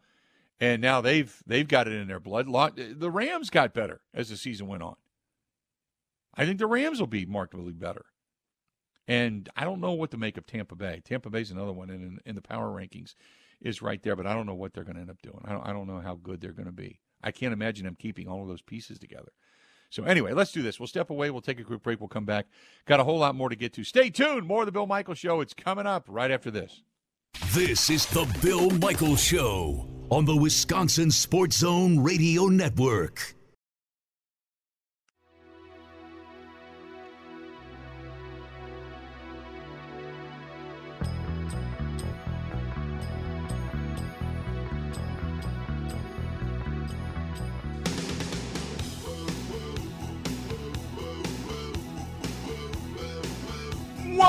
[0.60, 2.48] and now they've they've got it in their blood.
[2.48, 4.96] Lot The Rams got better as the season went on.
[6.34, 8.06] I think the Rams will be markedly better.
[9.08, 11.00] And I don't know what to make of Tampa Bay.
[11.04, 13.14] Tampa Bay's another one in, in the power rankings
[13.60, 15.40] is right there, but I don't know what they're going to end up doing.
[15.44, 17.00] I don't, I don't know how good they're going to be.
[17.22, 19.32] I can't imagine them keeping all of those pieces together.
[19.90, 20.80] So anyway, let's do this.
[20.80, 21.30] We'll step away.
[21.30, 22.00] We'll take a quick break.
[22.00, 22.46] We'll come back.
[22.86, 23.84] Got a whole lot more to get to.
[23.84, 24.46] Stay tuned.
[24.46, 25.40] More of the Bill Michaels Show.
[25.40, 26.82] It's coming up right after this.
[27.52, 33.35] This is the Bill Michaels Show on the Wisconsin Sports Zone Radio Network.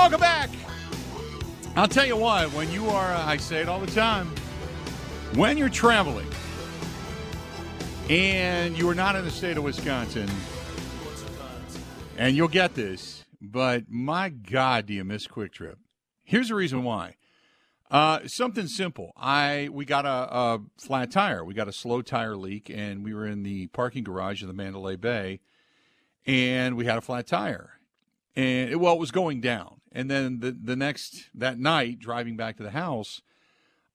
[0.08, 0.50] Welcome back.
[1.76, 4.28] I'll tell you what, when you are, uh, I say it all the time,
[5.34, 6.26] when you're traveling
[8.08, 10.26] and you are not in the state of Wisconsin,
[12.16, 15.78] and you'll get this, but my God, do you miss Kwik Trip?
[16.24, 17.16] Here's the reason why.
[17.90, 19.12] Uh, something simple.
[19.14, 21.44] I we got a, a, flat tire.
[21.44, 24.54] We got a slow tire leak, and we were in the parking garage of the
[24.54, 25.40] Mandalay Bay,
[26.24, 27.72] and we had a flat tire.
[28.34, 32.36] And it, well, it was going down, and then the, the next, that night, driving
[32.36, 33.20] back to the house,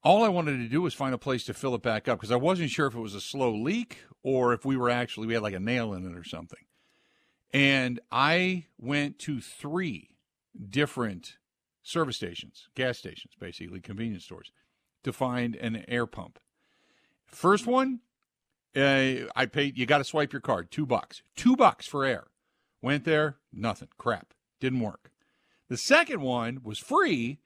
[0.04, 2.30] all I wanted to do was find a place to fill it back up because
[2.30, 5.34] I wasn't sure if it was a slow leak or if we were actually, we
[5.34, 6.60] had like a nail in it or something.
[7.54, 10.18] And I went to three
[10.70, 11.38] different
[11.84, 14.52] service stations, gas stations, basically, convenience stores,
[15.06, 16.38] to find an air pump.
[17.28, 18.02] First one,
[18.76, 21.22] uh, I paid, you got to swipe your card, two bucks.
[21.38, 22.26] Two bucks for air.
[22.82, 25.13] Went there, nothing, crap, didn't work.
[25.74, 27.40] The second one was free,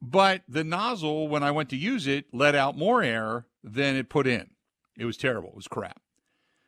[0.00, 4.08] but the nozzle, when I went to use it, let out more air than it
[4.08, 4.52] put in.
[4.96, 5.50] It was terrible.
[5.50, 6.00] It was crap.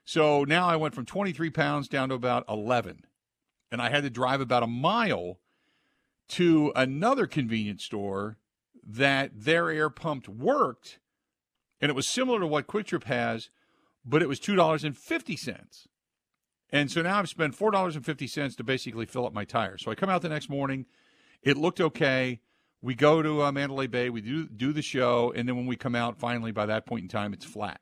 [0.04, 3.06] So now I went from 23 pounds down to about 11.
[3.72, 5.38] And I had to drive about a mile
[6.32, 8.36] to another convenience store
[8.86, 10.98] that their air pump worked.
[11.80, 13.48] And it was similar to what Kwik Trip has,
[14.04, 15.86] but it was $2.50.
[16.70, 19.44] And so now I've spent four dollars and fifty cents to basically fill up my
[19.44, 19.78] tire.
[19.78, 20.86] So I come out the next morning,
[21.42, 22.40] it looked okay.
[22.82, 25.76] We go to uh, Mandalay Bay, we do do the show, and then when we
[25.76, 27.80] come out, finally by that point in time, it's flat.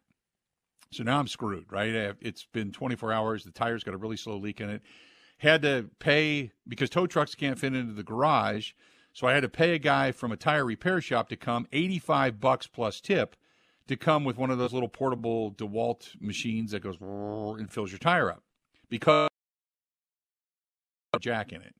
[0.91, 2.15] So now I'm screwed, right?
[2.21, 3.45] It's been 24 hours.
[3.45, 4.83] The tire's got a really slow leak in it.
[5.39, 8.73] Had to pay because tow trucks can't fit into the garage,
[9.13, 12.39] so I had to pay a guy from a tire repair shop to come, 85
[12.41, 13.35] bucks plus tip,
[13.89, 17.99] to come with one of those little portable DeWalt machines that goes and fills your
[17.99, 18.44] tire up
[18.99, 19.29] because
[21.21, 21.75] jack in it.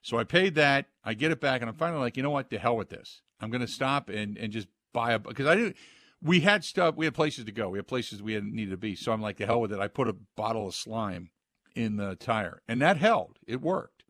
[0.00, 0.86] So I paid that.
[1.04, 2.48] I get it back, and I'm finally like, you know what?
[2.48, 3.20] The hell with this.
[3.38, 5.76] I'm going to stop and and just buy a because I didn't.
[6.22, 6.96] We had stuff.
[6.96, 7.68] We had places to go.
[7.68, 8.96] We had places we had needed to be.
[8.96, 9.78] So I'm like, the hell with it.
[9.78, 11.30] I put a bottle of slime
[11.76, 13.38] in the tire, and that held.
[13.46, 14.04] It worked.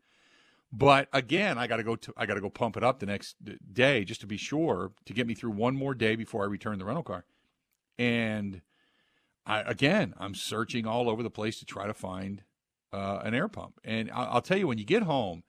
[0.71, 3.05] But again, I got to go to I got to go pump it up the
[3.05, 3.35] next
[3.73, 6.79] day just to be sure to get me through one more day before I return
[6.79, 7.25] the rental car.
[7.97, 8.61] And
[9.49, 12.43] I, again, I'm searching all over the place to try to find
[12.93, 13.79] uh, an air pump.
[13.83, 15.43] And I'll, I'll, tell you, when you get home,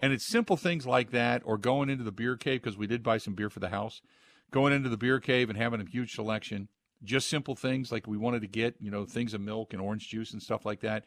[0.00, 3.02] and it's simple things like that, or going into the beer cave because we did
[3.02, 4.00] buy some beer for the house,
[4.50, 6.68] going into the beer cave and having a huge selection,
[7.04, 10.08] just simple things like we wanted to get, you know, things of milk and orange
[10.08, 11.04] juice and stuff like that.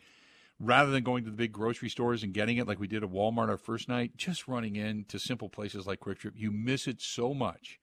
[0.60, 3.10] Rather than going to the big grocery stores and getting it like we did at
[3.10, 6.88] Walmart our first night, just running in to simple places like Kwik Trip, you miss
[6.88, 7.79] it so much.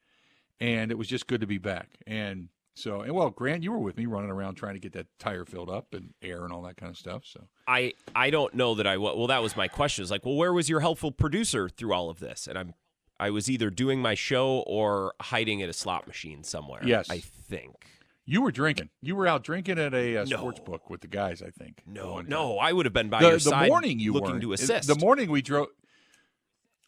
[0.58, 1.98] And it was just good to be back.
[2.06, 5.06] And So, and well, Grant, you were with me running around trying to get that
[5.18, 7.24] tire filled up and air and all that kind of stuff.
[7.26, 10.02] So, I I don't know that I well, that was my question.
[10.02, 12.46] Is like, well, where was your helpful producer through all of this?
[12.46, 12.74] And I'm
[13.20, 16.80] I was either doing my show or hiding at a slot machine somewhere.
[16.82, 17.86] Yes, I think
[18.24, 18.88] you were drinking.
[19.02, 20.36] You were out drinking at a, uh, a no.
[20.38, 21.42] sports book with the guys.
[21.42, 21.82] I think.
[21.86, 23.68] No, no, I would have been by the, your the side.
[23.68, 24.42] morning you looking weren't.
[24.42, 24.88] to assist.
[24.88, 25.68] The morning we drove.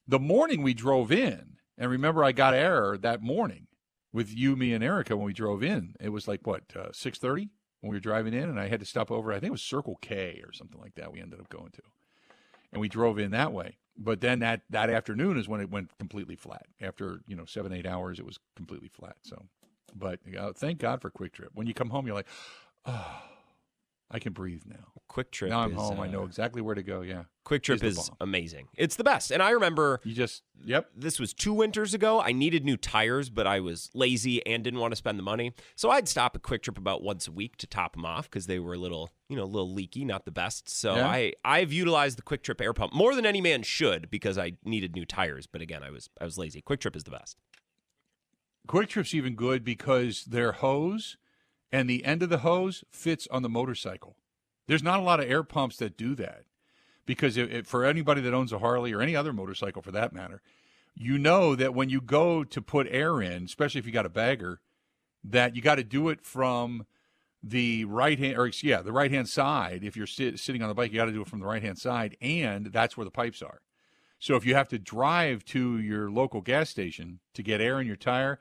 [0.09, 3.67] The morning we drove in, and remember, I got error that morning
[4.15, 5.97] with you, me, and Erica when we drove in.
[6.01, 7.51] It was like what uh, six thirty
[7.81, 9.33] when we were driving in, and I had to stop over.
[9.33, 11.13] I think it was Circle K or something like that.
[11.13, 11.83] We ended up going to,
[12.73, 13.77] and we drove in that way.
[13.99, 16.67] But then that that afternoon is when it went completely flat.
[16.81, 19.17] After you know seven eight hours, it was completely flat.
[19.23, 19.43] So,
[19.95, 21.51] but uh, thank God for Kwik Trip.
[21.53, 22.29] When you come home, you're like,
[22.87, 23.21] oh
[24.11, 24.93] I can breathe now.
[25.09, 25.51] Kwik Trip.
[25.51, 25.99] Now I'm is, home.
[25.99, 27.03] Uh, I know exactly where to go.
[27.03, 27.25] Yeah.
[27.45, 28.69] Kwik Trip is amazing.
[28.77, 29.31] It's the best.
[29.31, 30.91] And I remember you just yep.
[30.97, 32.21] This was two winters ago.
[32.21, 35.53] I needed new tires, but I was lazy and didn't want to spend the money.
[35.77, 38.47] So I'd stop at Kwik Trip about once a week to top them off because
[38.47, 40.69] they were a little, you know, a little leaky, not the best.
[40.69, 41.07] So yeah.
[41.07, 44.53] I I've utilized the Kwik Trip air pump more than any man should because I
[44.65, 45.47] needed new tires.
[45.47, 46.63] But again, I was I was lazy.
[46.63, 47.37] Kwik Trip is the best.
[48.67, 51.19] Kwik Trip's even good because their hose
[51.75, 54.15] and the end of the hose fits on the motorcycle.
[54.69, 56.45] There's not a lot of air pumps that do that
[57.05, 60.13] because it, it, for anybody that owns a Harley or any other motorcycle for that
[60.13, 60.41] matter,
[60.95, 64.11] you know that when you go to put air in, especially if you got a
[64.11, 64.61] bagger,
[65.25, 66.87] that you got to do it from
[67.43, 69.83] the right hand or yeah, the right hand side.
[69.83, 71.63] If you're sit, sitting on the bike, you got to do it from the right
[71.63, 73.63] hand side, and that's where the pipes are.
[74.21, 77.87] So if you have to drive to your local gas station to get air in
[77.89, 78.39] your tire,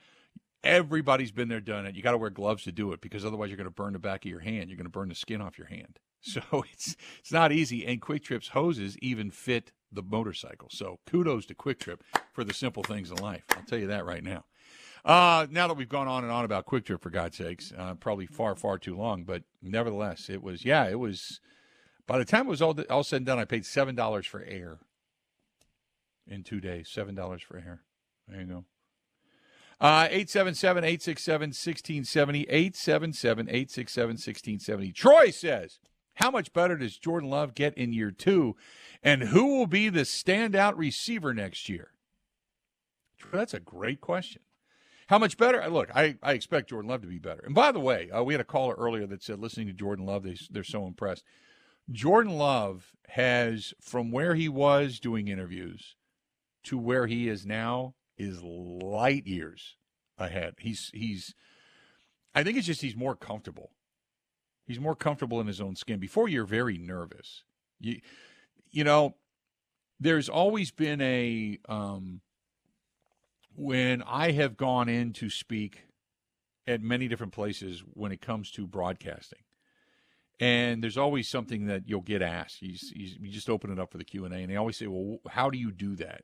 [0.63, 1.95] everybody's been there, done it.
[1.95, 3.99] You got to wear gloves to do it because otherwise you're going to burn the
[3.99, 4.69] back of your hand.
[4.69, 5.99] You're going to burn the skin off your hand.
[6.25, 7.85] So it's it's not easy.
[7.85, 10.69] And Kwik Trip's hoses even fit the motorcycle.
[10.71, 13.43] So kudos to Kwik Trip for the simple things in life.
[13.49, 14.45] I'll tell you that right now.
[15.05, 17.95] Uh, now that we've gone on and on about Kwik Trip, for God's sakes, uh,
[17.95, 21.41] probably far, far too long, but nevertheless, it was, yeah, it was,
[22.07, 24.79] by the time it was all, all said and done, I paid $7 for air
[26.25, 26.89] in two days.
[26.89, 27.81] $7 for air.
[28.29, 28.65] There you go.
[29.83, 32.41] Uh, 877 867 1670.
[32.43, 34.91] 877 867 1670.
[34.93, 35.79] Troy says,
[36.15, 38.55] how much better does Jordan Love get in year two?
[39.03, 41.89] And who will be the standout receiver next year?
[43.31, 44.41] That's a great question.
[45.07, 45.67] How much better?
[45.69, 47.41] Look, I, I expect Jordan Love to be better.
[47.45, 50.05] And by the way, uh, we had a caller earlier that said listening to Jordan
[50.05, 51.23] Love, they, they're so impressed.
[51.91, 55.95] Jordan Love has, from where he was doing interviews
[56.63, 59.75] to where he is now, is light years
[60.17, 60.55] ahead.
[60.59, 61.35] He's he's
[62.33, 63.71] I think it's just he's more comfortable.
[64.65, 65.99] He's more comfortable in his own skin.
[65.99, 67.43] Before you're very nervous.
[67.79, 67.99] You
[68.71, 69.15] you know,
[69.99, 72.21] there's always been a um,
[73.55, 75.83] when I have gone in to speak
[76.67, 79.39] at many different places when it comes to broadcasting.
[80.39, 82.61] And there's always something that you'll get asked.
[82.61, 84.87] You, you just open it up for the Q and A, and they always say,
[84.87, 86.23] "Well, how do you do that?"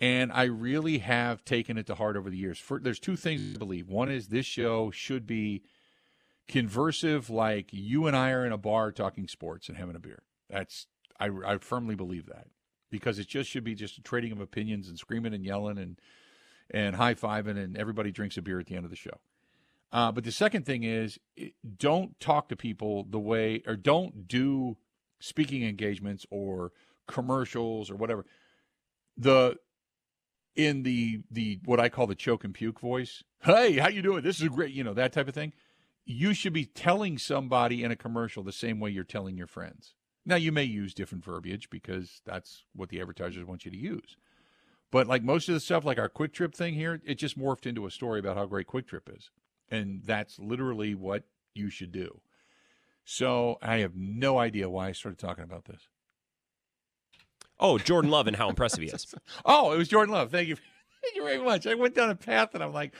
[0.00, 2.58] And I really have taken it to heart over the years.
[2.58, 3.88] For, there's two things I believe.
[3.88, 5.62] One is this show should be
[6.48, 10.22] conversive, like you and I are in a bar talking sports and having a beer.
[10.48, 10.86] That's
[11.18, 12.46] I, I firmly believe that
[12.90, 16.00] because it just should be just a trading of opinions and screaming and yelling and
[16.70, 19.18] and high fiving and everybody drinks a beer at the end of the show.
[19.90, 21.18] Uh, but the second thing is
[21.76, 24.76] don't talk to people the way or don't do
[25.18, 26.72] speaking engagements or
[27.06, 28.26] commercials or whatever.
[29.16, 29.56] The
[30.56, 33.22] in the the what I call the choke and puke voice.
[33.42, 34.22] Hey, how you doing?
[34.22, 35.52] This is a great, you know, that type of thing.
[36.04, 39.94] You should be telling somebody in a commercial the same way you're telling your friends.
[40.24, 44.16] Now you may use different verbiage because that's what the advertisers want you to use.
[44.90, 47.66] But like most of the stuff, like our Kwik Trip thing here, it just morphed
[47.66, 49.30] into a story about how great Kwik Trip is.
[49.70, 52.20] And that's literally what you should do.
[53.04, 55.88] So I have no idea why I started talking about this.
[57.60, 59.14] Oh, Jordan Love and how impressive he is.
[59.44, 60.30] oh, it was Jordan Love.
[60.30, 60.56] Thank you.
[61.02, 61.66] Thank you very much.
[61.66, 62.92] I went down a path and I'm like,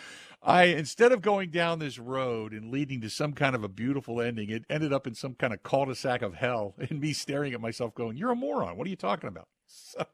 [0.42, 4.20] I instead of going down this road and leading to some kind of a beautiful
[4.20, 7.60] ending, it ended up in some kind of cul-de-sac of hell and me staring at
[7.60, 8.76] myself going, You're a moron.
[8.76, 9.48] What are you talking about?
[9.66, 10.04] So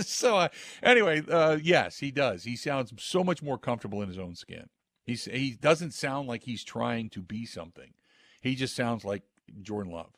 [0.00, 0.48] so uh,
[0.82, 2.44] anyway, uh, yes, he does.
[2.44, 4.68] He sounds so much more comfortable in his own skin.
[5.04, 7.94] He's he doesn't sound like he's trying to be something.
[8.40, 9.22] He just sounds like
[9.62, 10.12] Jordan Love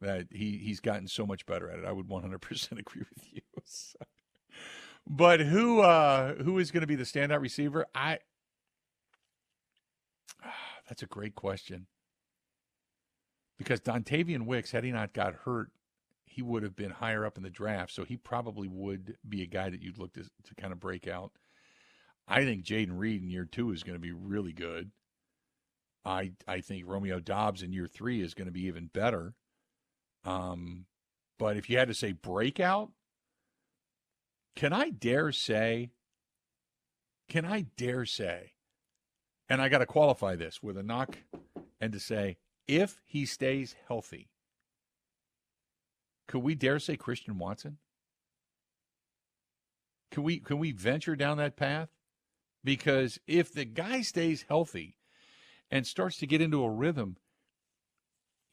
[0.00, 1.84] that he he's gotten so much better at it.
[1.84, 3.40] I would 100% agree with you.
[3.64, 3.98] So.
[5.06, 7.86] But who uh, who is going to be the standout receiver?
[7.94, 8.18] I
[10.88, 11.86] that's a great question
[13.58, 15.70] because Dontayvion Wicks, had he not got hurt,
[16.24, 17.92] he would have been higher up in the draft.
[17.92, 21.06] So he probably would be a guy that you'd look to to kind of break
[21.06, 21.32] out.
[22.26, 24.90] I think Jayden Reed in year two is going to be really good.
[26.04, 29.34] I I think Romeo Doubs in year three is going to be even better.
[30.24, 30.86] Um,
[31.38, 32.90] but if you had to say breakout,
[34.56, 35.90] can I dare say?
[37.28, 38.52] Can I dare say?
[39.48, 41.18] And I got to qualify this with a knock
[41.80, 44.30] and to say if he stays healthy,
[46.26, 47.78] could we dare say Christian Watson?
[50.10, 51.88] Can we can we venture down that path?
[52.62, 54.96] Because if the guy stays healthy
[55.70, 57.16] and starts to get into a rhythm,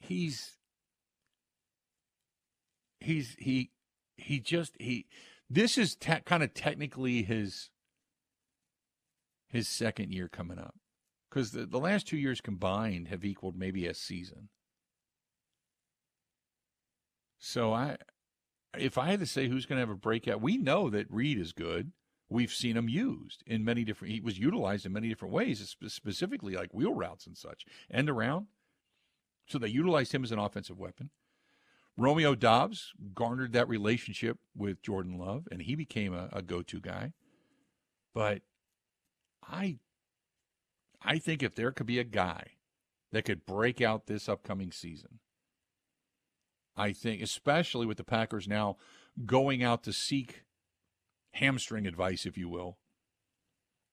[0.00, 0.58] he's
[3.02, 3.70] he's he
[4.16, 5.06] he just he
[5.50, 7.70] this is te- kind of technically his
[9.48, 10.74] his second year coming up.
[11.28, 14.48] Because the, the last two years combined have equaled maybe a season.
[17.38, 17.96] So i
[18.78, 21.38] if i had to say who's going to have a breakout we know that reed
[21.38, 21.92] is good.
[22.30, 26.54] We've seen him used in many different he was utilized in many different ways specifically
[26.54, 28.46] like wheel routes and such end around.
[29.48, 31.10] So they utilized him as an offensive weapon
[31.96, 37.12] Romeo Doubs garnered that relationship with Jordan Love, and he became a, a go-to guy.
[38.14, 38.42] But
[39.46, 39.78] I,
[41.02, 42.52] I think if there could be a guy
[43.12, 45.18] that could break out this upcoming season,
[46.76, 48.76] I think, especially with the Packers now
[49.26, 50.44] going out to seek
[51.32, 52.78] hamstring advice, if you will,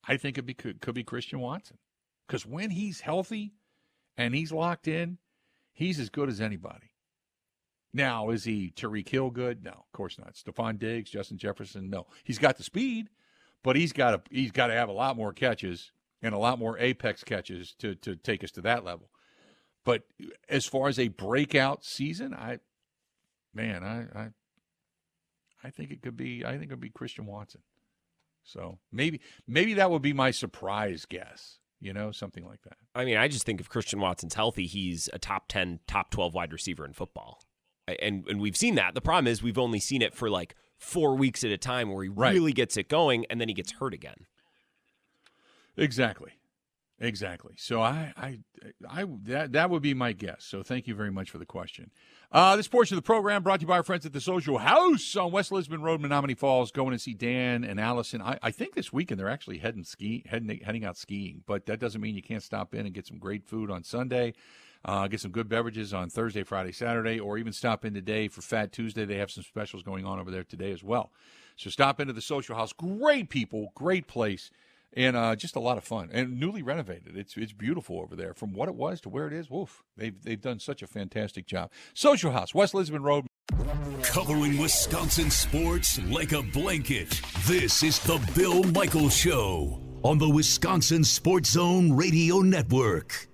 [0.08, 1.76] I think it be, could, could be Christian Watson.
[2.26, 3.52] Because when he's healthy
[4.16, 5.18] and he's locked in,
[5.74, 6.89] he's as good as anybody.
[7.92, 9.64] Now, is he Tyreek Hill good?
[9.64, 10.34] No, of course not.
[10.34, 12.06] Stefon Diggs, Justin Jefferson, no.
[12.22, 13.08] He's got the speed,
[13.64, 15.90] but he's got to he's got to have a lot more catches
[16.22, 19.10] and a lot more apex catches to to take us to that level.
[19.84, 20.02] But
[20.48, 22.60] as far as a breakout season, I
[23.52, 24.28] man, I I
[25.64, 27.62] I think it could be I think it would be Christian Watson.
[28.44, 31.58] So maybe maybe that would be my surprise guess.
[31.82, 32.76] You know, something like that.
[32.94, 36.34] I mean, I just think if Christian Watson's healthy, he's a top 10, top 12
[36.34, 37.40] wide receiver in football
[37.88, 38.94] and and we've seen that.
[38.94, 42.02] The problem is we've only seen it for like four weeks at a time where
[42.04, 42.34] he right.
[42.34, 44.26] really gets it going and then he gets hurt again.
[45.76, 46.32] Exactly.
[47.02, 47.54] Exactly.
[47.56, 48.38] So I, I,
[48.86, 50.44] I, that that would be my guess.
[50.44, 51.90] So thank you very much for the question.
[52.30, 54.58] Uh, this portion of the program brought to you by our friends at the Social
[54.58, 56.70] House on West Lisbon Road, Menomonee Falls.
[56.70, 58.20] Going to see Dan and Allison.
[58.20, 61.42] I, I think this weekend they're actually heading ski, heading heading out skiing.
[61.46, 64.34] But that doesn't mean you can't stop in and get some great food on Sunday.
[64.84, 68.40] Uh, get some good beverages on Thursday, Friday, Saturday, or even stop in today for
[68.40, 69.04] Fat Tuesday.
[69.04, 71.10] They have some specials going on over there today as well.
[71.56, 72.72] So stop into the Social House.
[72.72, 74.50] Great people, great place,
[74.94, 76.08] and uh, just a lot of fun.
[76.10, 77.16] And newly renovated.
[77.16, 78.32] It's it's beautiful over there.
[78.32, 79.82] From what it was to where it is, woof.
[79.96, 81.70] They've they've done such a fantastic job.
[81.92, 83.26] Social House, West Lisbon Road.
[84.02, 87.20] Covering Wisconsin sports like a blanket.
[87.44, 93.29] This is the Bill Michaels Show on the Wisconsin Sports Zone Radio Network.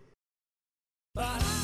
[1.16, 1.55] But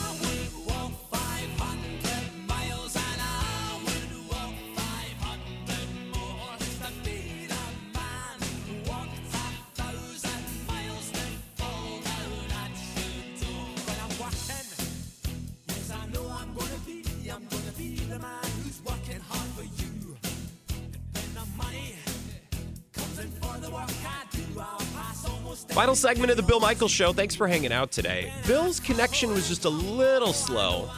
[25.82, 27.12] Final segment of the Bill Michaels Show.
[27.12, 28.32] Thanks for hanging out today.
[28.46, 30.88] Bill's connection was just a little slow.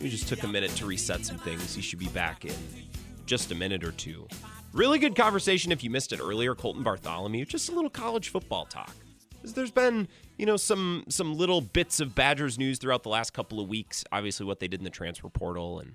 [0.00, 1.76] We just took a minute to reset some things.
[1.76, 2.52] He should be back in
[3.24, 4.26] just a minute or two.
[4.72, 6.56] Really good conversation if you missed it earlier.
[6.56, 8.90] Colton Bartholomew, just a little college football talk.
[9.44, 13.60] There's been, you know, some some little bits of Badgers news throughout the last couple
[13.60, 14.02] of weeks.
[14.10, 15.94] Obviously, what they did in the transfer portal and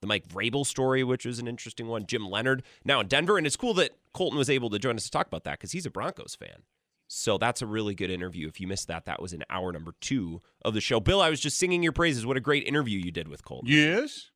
[0.00, 2.06] the Mike Vrabel story, which was an interesting one.
[2.06, 5.04] Jim Leonhard now in Denver, and it's cool that Colton was able to join us
[5.04, 6.62] to talk about that because he's a Broncos fan.
[7.08, 8.48] So that's a really good interview.
[8.48, 10.98] If you missed that, that was in hour number two of the show.
[10.98, 12.26] Bill, I was just singing your praises.
[12.26, 13.68] What a great interview you did with Colton.
[13.70, 14.30] Yes.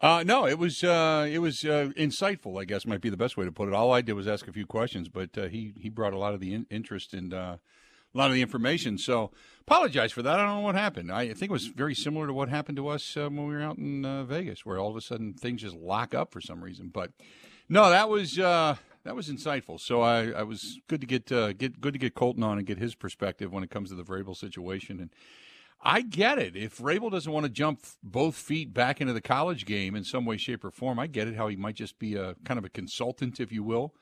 [0.00, 2.60] Uh, no, it was uh, it was uh, insightful.
[2.60, 3.74] I guess might be the best way to put it.
[3.74, 6.34] All I did was ask a few questions, but uh, he he brought a lot
[6.34, 7.56] of the in- interest and uh,
[8.14, 8.96] a lot of the information.
[8.96, 10.38] So apologize for that.
[10.38, 11.10] I don't know what happened.
[11.10, 13.60] I think it was very similar to what happened to us uh, when we were
[13.60, 16.90] out in Vegas, where all of a sudden things just lock up for some reason.
[16.94, 17.10] But
[17.68, 18.38] no, that was
[19.08, 19.80] that was insightful.
[19.80, 22.66] So I, I was good to get uh, get good to get Colton on and
[22.66, 25.00] get his perspective when it comes to the Vrabel situation.
[25.00, 25.08] And
[25.80, 26.54] I get it.
[26.54, 30.26] If Vrabel doesn't want to jump both feet back into the college game in some
[30.26, 31.36] way, shape, or form, I get it.
[31.36, 33.94] How he might just be a kind of a consultant, if you will,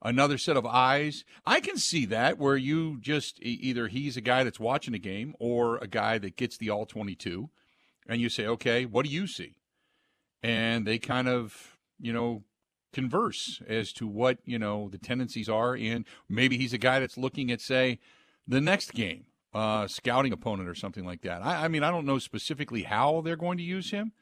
[0.00, 1.22] another set of eyes.
[1.44, 5.34] I can see that where you just either he's a guy that's watching a game
[5.38, 7.50] or a guy that gets the all twenty two,
[8.08, 9.56] and you say, okay, what do you see?
[10.42, 12.44] And they kind of you know
[12.92, 17.16] converse as to what you know the tendencies are, and maybe he's a guy that's
[17.16, 17.98] looking at say
[18.46, 19.24] the next game,
[19.54, 21.42] uh, scouting opponent or something like that.
[21.42, 24.12] I, I, mean, I don't know specifically how they're going to use him,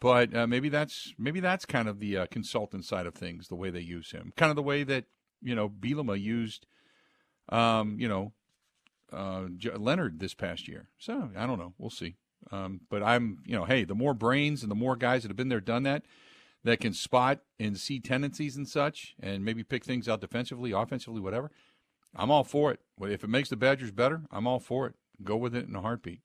[0.00, 3.54] but uh, maybe that's maybe that's kind of the uh, consultant side of things, the
[3.54, 5.04] way they use him, kind of the way that
[5.40, 6.66] you know Bielema used,
[7.48, 8.32] um, you know,
[9.12, 9.44] uh,
[9.76, 10.88] Leonhard this past year.
[10.98, 11.74] So I don't know.
[11.78, 12.16] We'll see.
[12.50, 15.36] Um, but I'm, you know, hey, the more brains and the more guys that have
[15.36, 16.02] been there, done that,
[16.64, 21.20] that can spot and see tendencies and such, and maybe pick things out defensively, offensively,
[21.20, 21.50] whatever.
[22.14, 22.80] I'm all for it.
[23.00, 24.94] If it makes the Badgers better, I'm all for it.
[25.24, 26.20] Go with it in a heartbeat.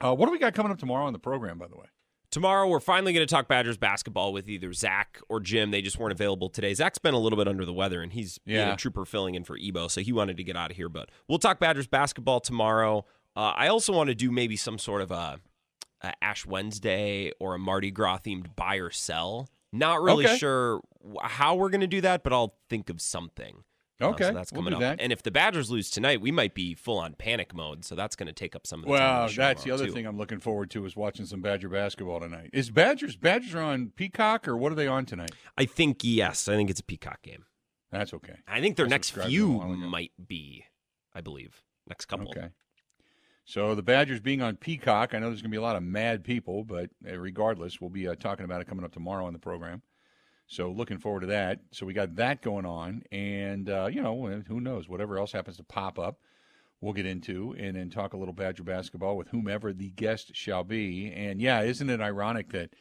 [0.00, 1.86] Uh, what do we got coming up tomorrow on the program, by the way?
[2.30, 5.70] Tomorrow, we're finally going to talk Badgers basketball with either Zach or Jim.
[5.70, 6.74] They just weren't available today.
[6.74, 8.64] Zach's been a little bit under the weather, and he's yeah.
[8.64, 10.90] being a trooper filling in for Ebo, so he wanted to get out of here.
[10.90, 13.06] But we'll talk Badgers basketball tomorrow.
[13.34, 15.40] Uh, I also want to do maybe some sort of a,
[16.02, 19.48] a, Ash Wednesday or a Mardi Gras themed buy or sell.
[19.72, 20.38] Not really okay.
[20.38, 20.80] sure
[21.22, 23.64] how we're going to do that, but I'll think of something.
[24.00, 24.96] Okay, uh, so that's coming we'll up.
[25.00, 27.84] And if the Badgers lose tonight, we might be full on panic mode.
[27.84, 29.28] So that's going to take up some of the well.
[29.28, 29.92] The that's the other too.
[29.92, 32.50] thing I'm looking forward to is watching some Badger basketball tonight.
[32.52, 35.32] Is Badgers Badgers are on Peacock or what are they on tonight?
[35.56, 36.46] I think yes.
[36.46, 37.44] I think it's a Peacock game.
[37.90, 38.36] That's okay.
[38.46, 40.64] I think their I next few might be,
[41.14, 42.28] I believe, next couple.
[42.28, 42.50] Okay.
[43.48, 45.82] So the Badgers being on Peacock, I know there's going to be a lot of
[45.82, 49.32] mad people, but uh, regardless, we'll be uh, talking about it coming up tomorrow on
[49.32, 49.80] the program.
[50.46, 51.60] So looking forward to that.
[51.72, 54.86] So we got that going on, and uh, you know, who knows?
[54.86, 56.18] Whatever else happens to pop up,
[56.82, 60.62] we'll get into and then talk a little Badger basketball with whomever the guest shall
[60.62, 61.10] be.
[61.10, 62.74] And yeah, isn't it ironic that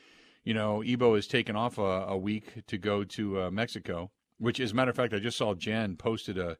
[0.43, 4.11] you know Ebo has taken off a, a week to go to uh, Mexico?
[4.37, 6.57] Which, as a matter of fact, I just saw Jen posted a.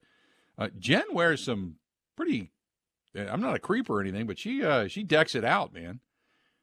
[0.58, 1.76] Uh, Jen wears some
[2.16, 2.54] pretty.
[3.18, 6.00] I'm not a creep or anything, but she uh, she decks it out, man.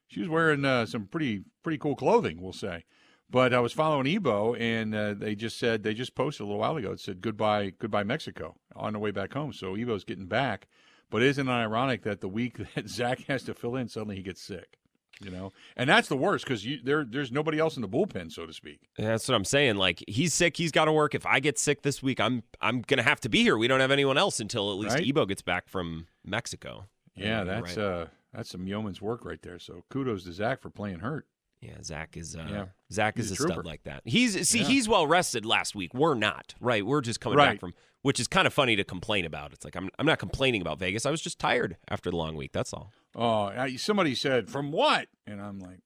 [0.07, 2.84] She was wearing uh, some pretty pretty cool clothing, we'll say.
[3.30, 6.61] But I was following Ebo, and uh, they just said they just posted a little
[6.61, 6.92] while ago.
[6.92, 9.52] It said goodbye, goodbye Mexico on the way back home.
[9.52, 10.68] So Ebo's getting back.
[11.11, 14.22] But isn't it ironic that the week that Zach has to fill in, suddenly he
[14.22, 14.78] gets sick?
[15.20, 18.46] You know, and that's the worst because there there's nobody else in the bullpen, so
[18.46, 18.80] to speak.
[18.98, 19.76] Yeah, that's what I'm saying.
[19.76, 21.14] Like he's sick, he's got to work.
[21.14, 23.56] If I get sick this week, I'm I'm gonna have to be here.
[23.56, 25.06] We don't have anyone else until at least right?
[25.06, 26.86] Ebo gets back from Mexico.
[27.14, 27.84] Yeah, that's right.
[27.84, 29.58] uh that's some yeoman's work right there.
[29.58, 31.26] So kudos to Zach for playing hurt.
[31.60, 32.64] Yeah, Zach is uh, yeah.
[32.92, 34.02] Zach is a, a stud like that.
[34.04, 34.64] He's see yeah.
[34.66, 35.94] he's well rested last week.
[35.94, 36.84] We're not right.
[36.84, 37.52] We're just coming right.
[37.52, 39.52] back from which is kind of funny to complain about.
[39.52, 41.06] It's like I'm I'm not complaining about Vegas.
[41.06, 42.52] I was just tired after the long week.
[42.52, 42.92] That's all.
[43.14, 45.80] Oh, somebody said from what, and I'm like,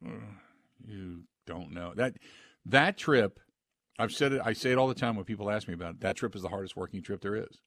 [0.87, 2.15] you don't know that
[2.65, 3.41] that trip.
[4.01, 4.41] I've said it.
[4.45, 6.01] I say it all the time when people ask me about it.
[6.01, 7.61] That trip is the hardest working trip there is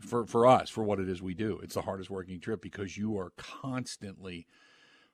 [0.00, 1.60] for for us for what it is we do.
[1.62, 4.46] It's the hardest working trip because you are constantly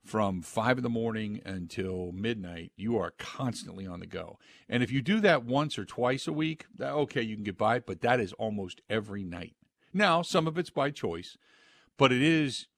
[0.05, 4.39] from five in the morning until midnight, you are constantly on the go.
[4.69, 7.81] And if you do that once or twice a week, okay, you can get by,
[7.81, 9.55] but that is almost every night.
[9.93, 11.37] Now, some of it's by choice,
[11.99, 12.69] but it is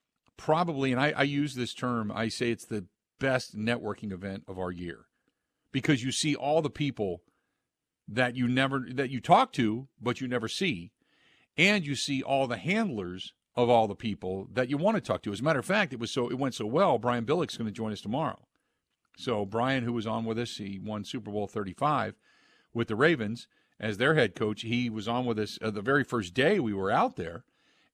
[0.41, 2.87] probably, and I, I use this term, I say it's the
[3.19, 5.05] best networking event of our year
[5.71, 7.21] because you see all the people
[8.09, 10.91] that you never that you talk to but you never see
[11.57, 15.23] and you see all the handlers of all the people that you want to talk
[15.23, 15.33] to.
[15.33, 16.99] As a matter of fact, it was so it went so well.
[16.99, 18.47] Brian Billick's going to join us tomorrow.
[19.19, 22.15] So Brian, who was on with us, he won Super Bowl 35
[22.73, 23.47] with the Ravens
[23.79, 24.63] as their head coach.
[24.63, 27.45] He was on with us uh, the very first day we were out there,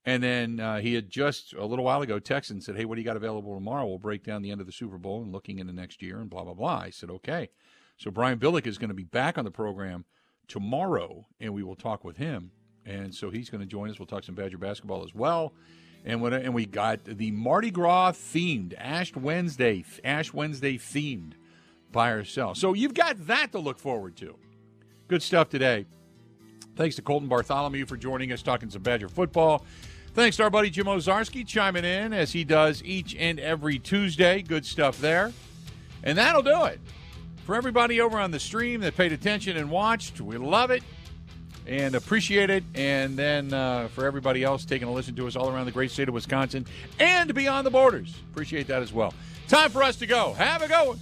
[0.07, 2.94] and then uh, he had just a little while ago texted and said, "Hey, what
[2.94, 3.86] do you got available tomorrow?
[3.86, 6.30] We'll break down the end of the Super Bowl and looking into next year and
[6.30, 7.50] blah blah blah." I said, "Okay."
[7.98, 10.04] So Brian Billick is going to be back on the program
[10.48, 12.52] tomorrow, and we will talk with him
[12.86, 13.98] and so he's going to join us.
[13.98, 15.52] We'll talk some Badger basketball as well.
[16.04, 21.32] And when, and we got the Mardi Gras themed Ash Wednesday, Ash Wednesday themed
[21.90, 22.61] by ourselves.
[22.61, 24.36] So you've got that to look forward to.
[25.09, 25.86] Good stuff today.
[26.76, 29.64] Thanks to Colton Bartholomew for joining us, talking some Badger football.
[30.16, 34.40] Thanks to our buddy Jim Owczarski chiming in as he does each and every Tuesday.
[34.40, 35.30] Good stuff there.
[36.04, 36.80] And that'll do it.
[37.44, 40.82] For everybody over on the stream that paid attention and watched, we love it
[41.66, 42.64] and appreciate it.
[42.74, 45.90] And then uh, for everybody else taking a listen to us all around the great
[45.90, 46.64] state of Wisconsin
[46.98, 49.12] and beyond the borders, appreciate that as well.
[49.48, 50.32] Time for us to go.
[50.32, 50.96] Have a go.